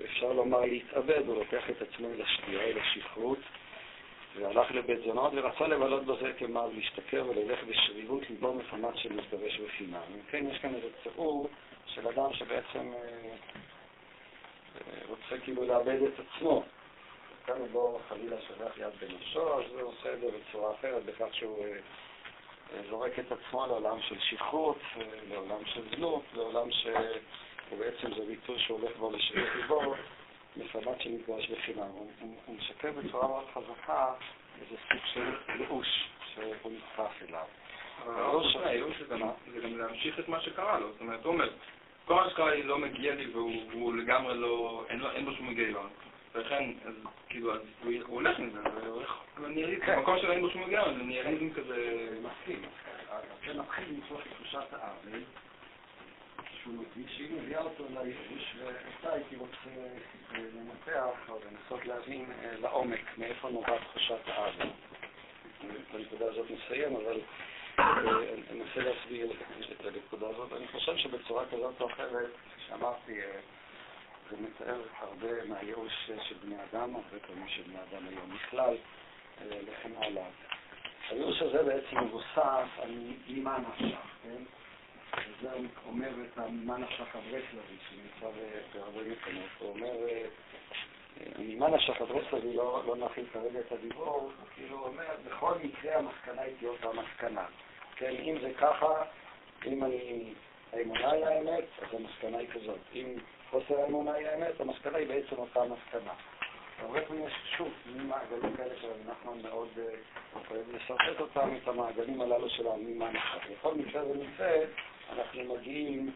[0.05, 2.09] אפשר לומר, להתאבד, הוא לוקח את עצמו
[2.49, 3.39] אל השכרות,
[4.37, 10.01] והלך לבית זונות ורצה לבלות בזה ימיו, להשתכר וללך בשרירות ליבו מחמת שמתגרש בחינם.
[10.31, 11.49] כן, יש כאן איזה תיאור
[11.87, 12.93] של אדם שבעצם
[15.09, 16.63] רוצה כאילו לאבד את עצמו.
[17.47, 21.35] כאן הוא לא חלילה שולח יד בנפשו, אז הוא עושה את זה בצורה אחרת, בכך
[21.35, 21.65] שהוא
[22.91, 24.79] זורק את עצמו לעולם של שכרות,
[25.29, 29.95] לעולם של זנות, לעולם שהוא בעצם זה ביטוי שהוא הולך בו לשרירות ליבו,
[30.57, 31.89] מחמת שמתגרש בחינם.
[32.47, 34.15] הוא משקף בצורה מאוד חזקה
[34.61, 37.45] איזה סוג של ייאוש שהוא נדחף אליו.
[39.53, 41.51] זה גם להמשיך את מה שקרה לו, זאת אומרת, הוא אומר,
[42.05, 45.89] כל מה שקרה לי לא מגיע לי והוא לגמרי לא, אין בו שום היגיון.
[46.37, 46.95] ולכן, אז
[47.29, 50.95] כאילו, אז הוא הולך עם זה, והוא הולך לניהליזם, במקום שלא אין בו שום היגיון,
[50.99, 52.09] זה ניהליזם כזה...
[52.23, 52.63] מסכים.
[53.47, 55.23] זה מתחיל מתוך תחושת העוול,
[56.63, 59.71] שהוא מבין שהיא מביאה אותו לייאוש, ואותה הייתי רוצה
[60.35, 64.67] אה, לנתח או לנסות להבין אה, לעומק מאיפה נובעת תחושת העוול.
[65.93, 67.21] בנקודה הזאת נסיים, אבל
[67.79, 67.85] אה,
[68.53, 69.33] אנסה להסביר
[69.73, 70.53] את הנקודה הזאת.
[70.53, 73.21] אני חושב שבצורה כזאת או אחרת, כפי שאמרתי,
[74.31, 78.77] זה מתאר הרבה מהייאוש של בני אדם, הרבה פעמים של בני אדם היום בכלל,
[79.41, 80.27] אה, וכן הלאה.
[81.11, 84.43] הייאוש הזה בעצם מבוסס על ממה נפשך, כן?
[85.17, 85.51] וזה
[85.87, 88.37] אומר את הממה נפשך הברסלבי, שנמצא
[88.75, 89.51] בהרבה מקומות.
[89.59, 89.93] הוא אומר,
[91.39, 96.43] ממה נפשך הברסלבי, לא, לא נכין כרגע את הדיבור, כאילו הוא אומר, בכל מקרה המסקנה
[96.43, 97.45] היא תהיה אותה מסקנה.
[97.97, 99.03] כן, אם זה ככה,
[99.67, 100.35] אם אני,
[100.73, 102.81] האמונה היא האמת, אז המסקנה היא כזאת.
[102.95, 103.15] אם
[103.51, 106.13] חוסר האמונה היא האמת, המסקנה היא בעצם אותה מסקנה.
[106.79, 109.69] הרבה פעמים יש שוב מעגלים כאלה של נחמן מאוד
[110.51, 113.47] אוהב לשרטט אותם, את המעגלים הללו של ממה נפשך.
[113.53, 114.57] בכל מקרה ומקרה
[115.13, 116.11] אנחנו מגיעים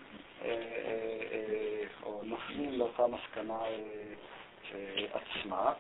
[2.03, 3.59] או נופלים לאותה מסקנה
[5.13, 5.73] עצמה.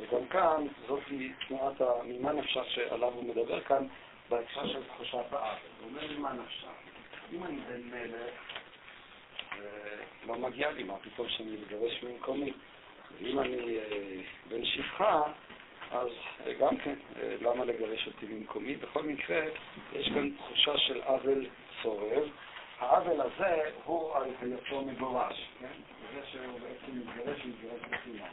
[0.00, 1.02] וגם כאן זאת
[1.48, 3.86] תנועת ממה נפשך שעליו הוא מדבר כאן
[4.28, 5.58] בהקשר של תחושת העוול.
[5.80, 6.68] הוא אומר ממה נפשך.
[7.32, 8.34] אם אני בן מלך,
[10.26, 12.52] לא מגיע לי, מה פתאום שאני מתגרש ממקומי.
[13.20, 13.78] ואם אני
[14.48, 15.22] בן שפחה,
[15.90, 16.08] אז
[16.60, 16.94] גם כן,
[17.40, 18.76] למה לגרש אותי ממקומי?
[18.76, 19.44] בכל מקרה,
[19.92, 21.46] יש כאן תחושה של עוול
[21.82, 22.28] צורב.
[22.78, 25.66] העוול הזה הוא על היותו מגורש, כן?
[26.14, 28.32] זה שהוא בעצם מתגרש ומתגרש בחינם.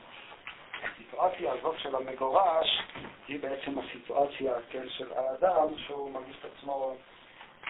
[0.84, 2.82] הסיטואציה הזאת של המגורש
[3.28, 6.98] היא בעצם הסיטואציה, כן, של האדם שהוא מרגיש את עצמו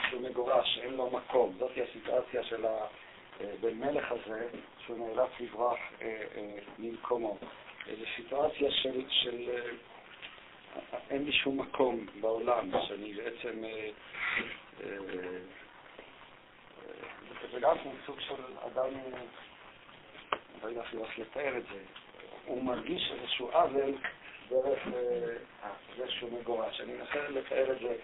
[0.09, 1.55] שהוא מגורש, אין לו מקום.
[1.59, 2.85] זאת הסיטואציה של הבן
[3.81, 4.47] מלך הזה,
[4.85, 7.37] שהוא נאלץ לברוח אה, אה, ממקומו.
[7.85, 13.63] זו סיטואציה של, של אה, אין לי שום מקום בעולם, שאני בעצם,
[17.51, 17.75] זה גם
[18.05, 18.89] סוג של אדם,
[20.63, 21.79] לא יודע אפילו איך לתאר את זה,
[22.45, 23.93] הוא מרגיש איזשהו עוול
[24.49, 24.87] דרך
[25.97, 26.81] זה שהוא מגורש.
[26.81, 27.95] אני אנסה לתאר את זה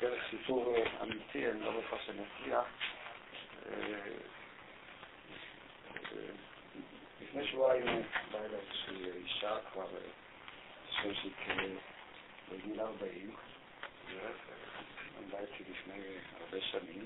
[0.00, 2.64] דרך סיפור אמיתי, אני לא בטוח שאני אצליח.
[7.34, 9.86] לפני שבועיים באה אליי איזושהי אישה כבר,
[10.90, 11.32] שם שהיא
[12.52, 13.34] בגיל 40,
[15.18, 16.02] עמדה אצלי לפני
[16.40, 17.04] הרבה שנים,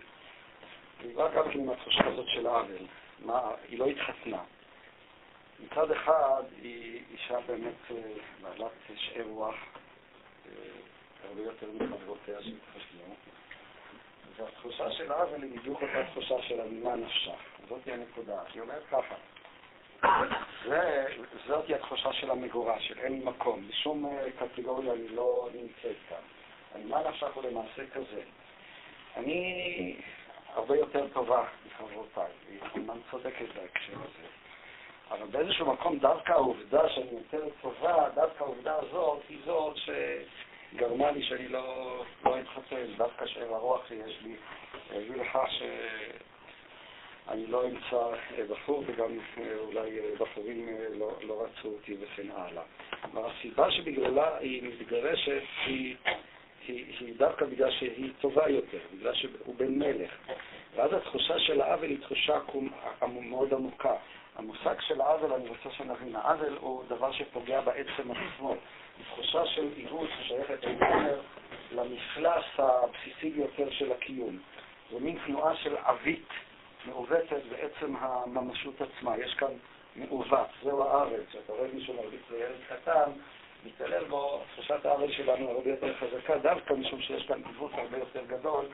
[1.01, 2.87] והיא באה גם כן עם התחושה הזאת של העוול.
[3.68, 4.43] היא לא התחתנה.
[5.61, 7.91] מצד אחד היא אישה באמת
[8.43, 9.57] בעלת שאר רוח
[11.29, 13.14] הרבה יותר מחברותיה שהתחתנו,
[14.37, 17.41] והתחושה של העוול היא בדיוק אותה תחושה של ממה נפשך.
[17.68, 18.43] זאת הנקודה.
[18.53, 19.14] היא אומרת ככה,
[21.47, 23.69] זאת היא התחושה של המגורש, של אין מקום.
[23.69, 26.17] בשום קטגוריה אני לא נמצאת כאן.
[26.75, 28.23] הממה נפשך הוא למעשה כזה.
[29.17, 29.97] אני
[30.55, 32.33] הרבה יותר טובה מחברותיי,
[32.73, 34.29] כמובן צודקת בהקשר הזה.
[35.11, 41.23] אבל באיזשהו מקום דווקא העובדה שאני יותר טובה, דווקא העובדה הזאת היא זאת שגרמה לי
[41.23, 44.37] שאני לא, לא אתחתן, דווקא שאר הרוח שיש לי
[44.91, 45.49] הביא לכך
[47.29, 48.16] שאני לא אמצא
[48.51, 49.18] בחור וגם
[49.59, 50.68] אולי בחורים
[50.99, 52.62] לא, לא רצו אותי וכן הלאה.
[53.14, 55.97] והסיבה שבגללה היא מתגרשת היא,
[56.68, 60.11] היא, היא דווקא בגלל שהיא טובה יותר, בגלל שהוא בן מלך.
[60.74, 62.39] ואז התחושה של העוול היא תחושה
[63.03, 63.95] מאוד עמוקה.
[64.37, 68.55] המושג של העוול, אני רוצה שנבין, העוול הוא דבר שפוגע בעצם עצמו.
[69.05, 70.76] תחושה של עיוות ששייכת, אני
[71.72, 74.39] למפלס הבסיסי ביותר של הקיום.
[74.91, 76.29] זו מין תנועה של עווית
[76.87, 79.18] מעוותת בעצם הממשות עצמה.
[79.18, 79.53] יש כאן
[79.97, 81.20] מעוות, זהו העוול.
[81.31, 83.11] כשאתה רואה מישהו מרביץ לילד קטן,
[83.66, 88.24] מתעלל בו, תחושת העוול שלנו הרבה יותר חזקה, דווקא משום שיש כאן עיוות הרבה יותר
[88.26, 88.64] גדול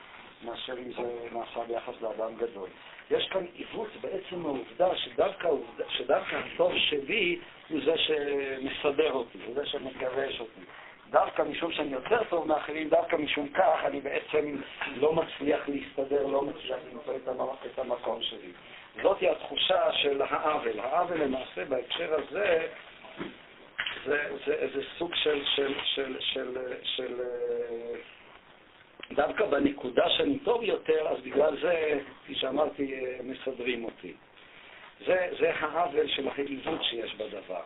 [0.43, 2.69] מאשר אם זה נעשה ביחס לאדם גדול.
[3.11, 5.49] יש כאן עיוות בעצם העובדה שדווקא,
[5.89, 7.39] שדווקא הטוב שלי
[7.69, 10.61] הוא זה שמסדר אותי, הוא זה שמגרש אותי.
[11.15, 14.55] דווקא משום שאני יותר טוב מאחרים, דווקא משום כך אני בעצם
[14.95, 17.15] לא מצליח להסתדר, לא מצליח למצוא
[17.65, 18.51] את המקום שלי.
[19.03, 20.79] זאת היא התחושה של העוול.
[20.79, 22.67] העוול למעשה בהקשר הזה
[24.05, 27.21] זה, זה איזה סוג של, של, של, של, של,
[29.11, 34.13] דווקא בנקודה שאני טוב יותר, אז בגלל זה, כפי שאמרתי, מסדרים אותי.
[34.99, 37.61] זה, זה העוול של העיוות שיש בדבר.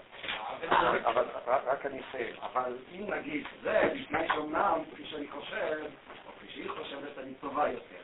[1.05, 2.35] אבל רק אני אסיים.
[2.41, 5.85] אבל אם נגיד, זה לפני שאומנם, כפי שאני חושב,
[6.27, 8.01] או כפי שהיא חושבת, אני טובה יותר.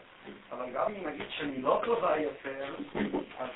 [0.52, 2.76] אבל גם אם נגיד שאני לא טובה יותר,
[3.40, 3.50] אז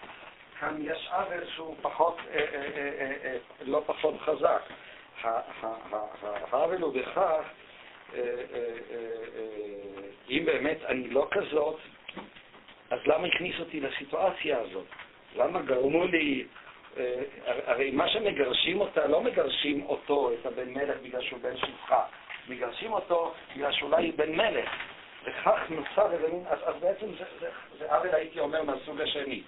[0.59, 4.61] כאן יש עוול שהוא פחות, אה, אה, אה, לא פחות חזק.
[6.51, 7.43] העוול הוא בכך,
[10.29, 11.79] אם באמת אני לא כזאת,
[12.89, 14.87] אז למה הכניס אותי לסיטואציה הזאת?
[15.35, 16.45] למה גרמו לי...
[17.65, 22.03] הרי מה שמגרשים אותה, לא מגרשים אותו, את הבן מלך, בגלל שהוא בן שפחה.
[22.49, 24.69] מגרשים אותו בגלל שאולי היא בן מלך.
[25.23, 27.49] וכך נוצר איזה מין, אז, בעצם זה, זה,
[27.79, 29.41] זה עוול, הייתי אומר, מהסוג השני.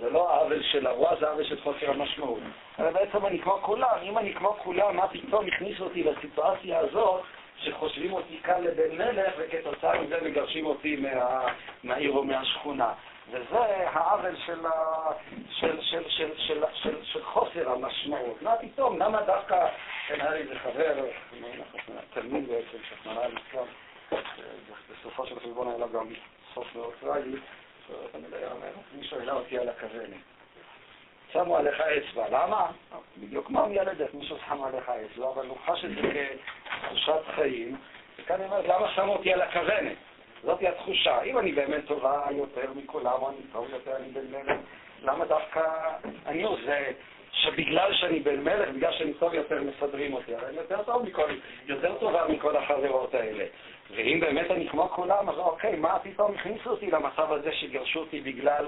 [0.00, 2.40] זה לא עוול של הרוע, זה עוול של חוסר המשמעות.
[2.78, 7.22] אבל בעצם אני כמו כולם, אם אני כמו כולם, מה פתאום הכניסו אותי לסיטואציה הזאת,
[7.56, 11.46] שחושבים אותי כאן לבן מלך, וכתוצאה מזה מגרשים אותי מה,
[11.84, 12.92] מהעיר או מהשכונה.
[13.30, 14.60] וזה העוול של,
[15.50, 18.42] של, של, של, של, של, של חוסר המשמעות.
[18.42, 19.68] מה פתאום, למה דווקא,
[20.08, 20.94] כן, היה לי איזה חבר,
[22.14, 23.64] תלמיד בעצם, שכנראה ליצלן,
[24.90, 26.06] בסופו של חשבון היה גם
[26.54, 27.36] סוף מאוד טרגי,
[28.92, 30.20] מישהו העלה אותי על הכוונת.
[31.32, 32.70] שמו עליך אצבע, למה?
[33.18, 36.26] בדיוק כמו מילדת, מישהו שם עליך אצבע, אבל הוא חש את זה
[36.64, 37.76] כתחושת חיים,
[38.18, 39.96] וכאן אני אומר, למה שמו אותי על הכוונת?
[40.44, 41.22] זאת התחושה.
[41.22, 44.56] אם אני באמת טובה יותר מכולם, או אני טוב יותר, אני בן מלך,
[45.02, 45.60] למה דווקא
[46.26, 46.90] אני עושה
[47.32, 50.36] שבגלל שאני בן מלך, בגלל שאני טוב יותר, מסדרים אותי.
[50.36, 51.30] אבל אני יותר טוב מכל,
[51.66, 53.44] יותר טובה מכל החברות האלה.
[53.90, 58.20] ואם באמת אני כמו כולם, אז אוקיי, מה פתאום הכניסו אותי למצב הזה שגירשו אותי
[58.20, 58.64] בגלל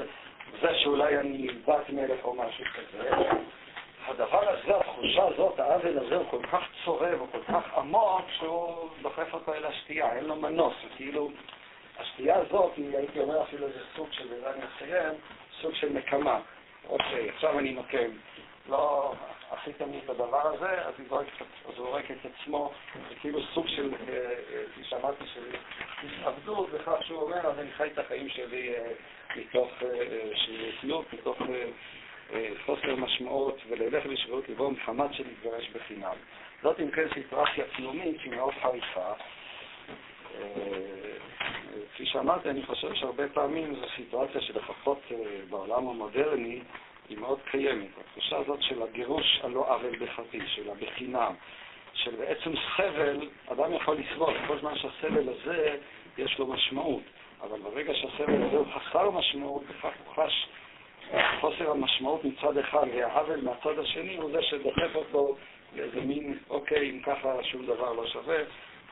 [0.60, 3.10] זה שאולי אני בת מלך או משהו כזה?
[4.06, 8.88] הדבר הזה, התחושה הזאת, העוול הזה, הוא כל כך צורב, הוא כל כך עמוק, שהוא
[9.02, 10.74] דוחף אותו אל השתייה, אין לו מנוס.
[10.96, 11.30] כאילו,
[12.01, 15.14] השתייה הזאת, היא, הייתי אומר אפילו איזה סוג של, ואני אסיים,
[15.61, 16.40] סוג של נקמה.
[16.88, 18.11] אוקיי, עכשיו אני נוקם.
[18.68, 19.14] לא
[19.51, 21.24] עשיתם לי את הדבר הזה, אז הוא
[21.76, 22.72] זורק את עצמו,
[23.09, 25.44] זה כאילו סוג של, כפי אה, שאמרתי, של
[26.03, 28.92] התאבדות, בכך שהוא אומר, אז אני חי את החיים שלי אה,
[29.36, 29.70] מתוך
[30.34, 31.38] שרירותיות, מתוך
[32.32, 36.16] אה, חוסר משמעות, וללך לשרירות לבוא מחמת שנתגרש בחינם.
[36.62, 39.12] זאת אם כן סיטואציה קיומית שהיא מאוד חריפה.
[42.01, 45.01] כפי שאמרתי, אני חושב שהרבה פעמים זו סיטואציה שלפחות
[45.51, 46.61] בעולם המודרני,
[47.09, 47.88] היא מאוד קיימת.
[48.01, 51.34] התחושה הזאת של הגירוש הלא עוול בחטיא, של הבחינם,
[51.94, 55.76] של בעצם סבל, אדם יכול לסבול, כל זמן שהסבל הזה
[56.18, 57.03] יש לו משמעות.
[57.42, 60.48] אבל ברגע שהסבל הזה הוא חסר משמעות, בכך הוא חש
[61.40, 65.36] חוסר המשמעות מצד אחד, והעוול מהצד השני הוא זה שדוחף אותו
[65.76, 68.38] לאיזה מין, אוקיי, אם ככה שום דבר לא שווה,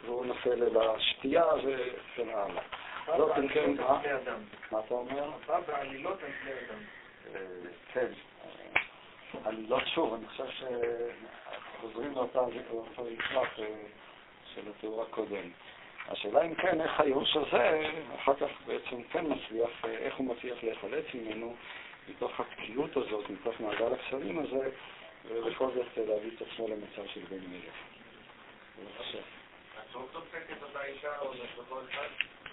[0.04, 2.62] והוא נופל אל השתייה וכן הלאה.
[3.14, 3.70] אם כן,
[4.72, 5.30] מה אתה אומר?
[5.66, 6.78] בעלילות על בני אדם.
[7.92, 8.06] כן,
[9.44, 10.44] עלילות שוב, אני חושב
[11.78, 13.58] שחוזרים לאותו מסמך
[14.54, 15.50] של התיאור הקודם.
[16.08, 21.04] השאלה אם כן, איך הייאוש הזה, אחר כך בעצם כן מצליח, איך הוא מצליח להיחלץ
[21.14, 21.54] ממנו,
[22.08, 24.70] מתוך התקיעות הזאת, מתוך מעגל הקשרים הזה,
[25.28, 27.74] ובכל זאת להביא את עצמו למצב של בן מלך.
[28.78, 29.18] בבקשה.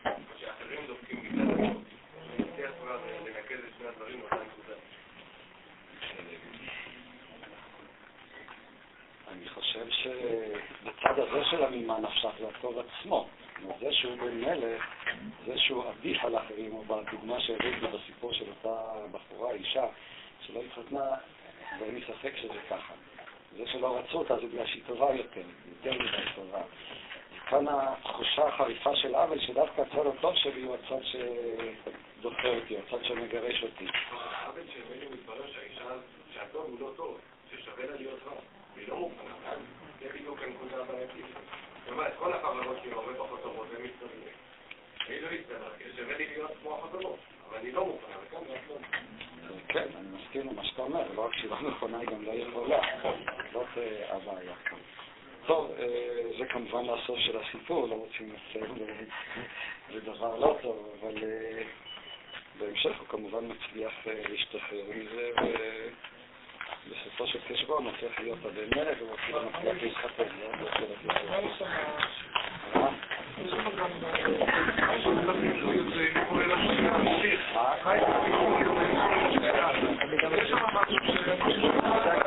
[0.07, 1.73] את לא תופסת אותה אישה או לכל אחד, שאחרים דופקים בגלל
[2.39, 4.75] הצליח כבר לנקז את שני הדברים באותה נקודה.
[9.31, 13.27] אני חושב שבצד הזה של הממה נפשך זה הטוב עצמו.
[13.79, 14.83] זה שהוא בן מלך,
[15.45, 18.81] זה שהוא עדיף על אחרים, או בדוגמה שהבאתי בסיפור של אותה
[19.11, 19.85] בחורה, אישה,
[20.41, 21.09] שלא התחתנה,
[21.79, 22.93] ואין לי ספק שזה ככה.
[23.57, 26.61] זה שלא רצו אותה זה בגלל שהיא טובה יותר, יותר מדי טובה.
[27.49, 33.63] כאן התחושה החריפה של עוול, שדווקא הצד הטוב שלי הוא הצד שדוחה אותי, הצד שמגרש
[33.63, 33.87] אותי.
[34.11, 35.89] העוול שממנו מתברר שהאישה,
[36.33, 37.19] שהטוב הוא לא טוב,
[37.51, 38.33] ששווה לה להיות רע,
[38.75, 39.53] והיא לא מוכנה,
[39.99, 41.25] זה בדיוק הנקודה הבעייתית.
[41.85, 44.35] זאת אומרת, כל החברות שלי הרבה פחות טובות, הן מסתדרים.
[45.07, 47.19] אני לא אסתדר, כי שווה לי להיות כמו החברות,
[47.49, 48.75] אבל אני לא מוכנה, וכאן זה לא.
[49.67, 52.81] כן, אני מסכים למה שאתה אומר, לא רק שהיא לא נכונה, היא גם לא יכולה.
[53.53, 53.67] זאת
[54.09, 54.77] הבעיה כאן.
[55.45, 55.85] טוב, אה,
[56.37, 58.71] זה כמובן הסוף של הסיפור, לא רוצים לציין,
[59.89, 61.61] לדבר לא טוב, אבל אה,
[62.59, 65.31] בהמשך הוא כמובן מצליח אה, להשתחרר מזה,
[66.87, 70.47] ובסופו של חשבון הוא מצליח להיות הבן מלך, הוא אפילו מצליח להתחתן, לא?
[70.61, 71.35] רוצה להגיד לזה.
[82.07, 82.24] יש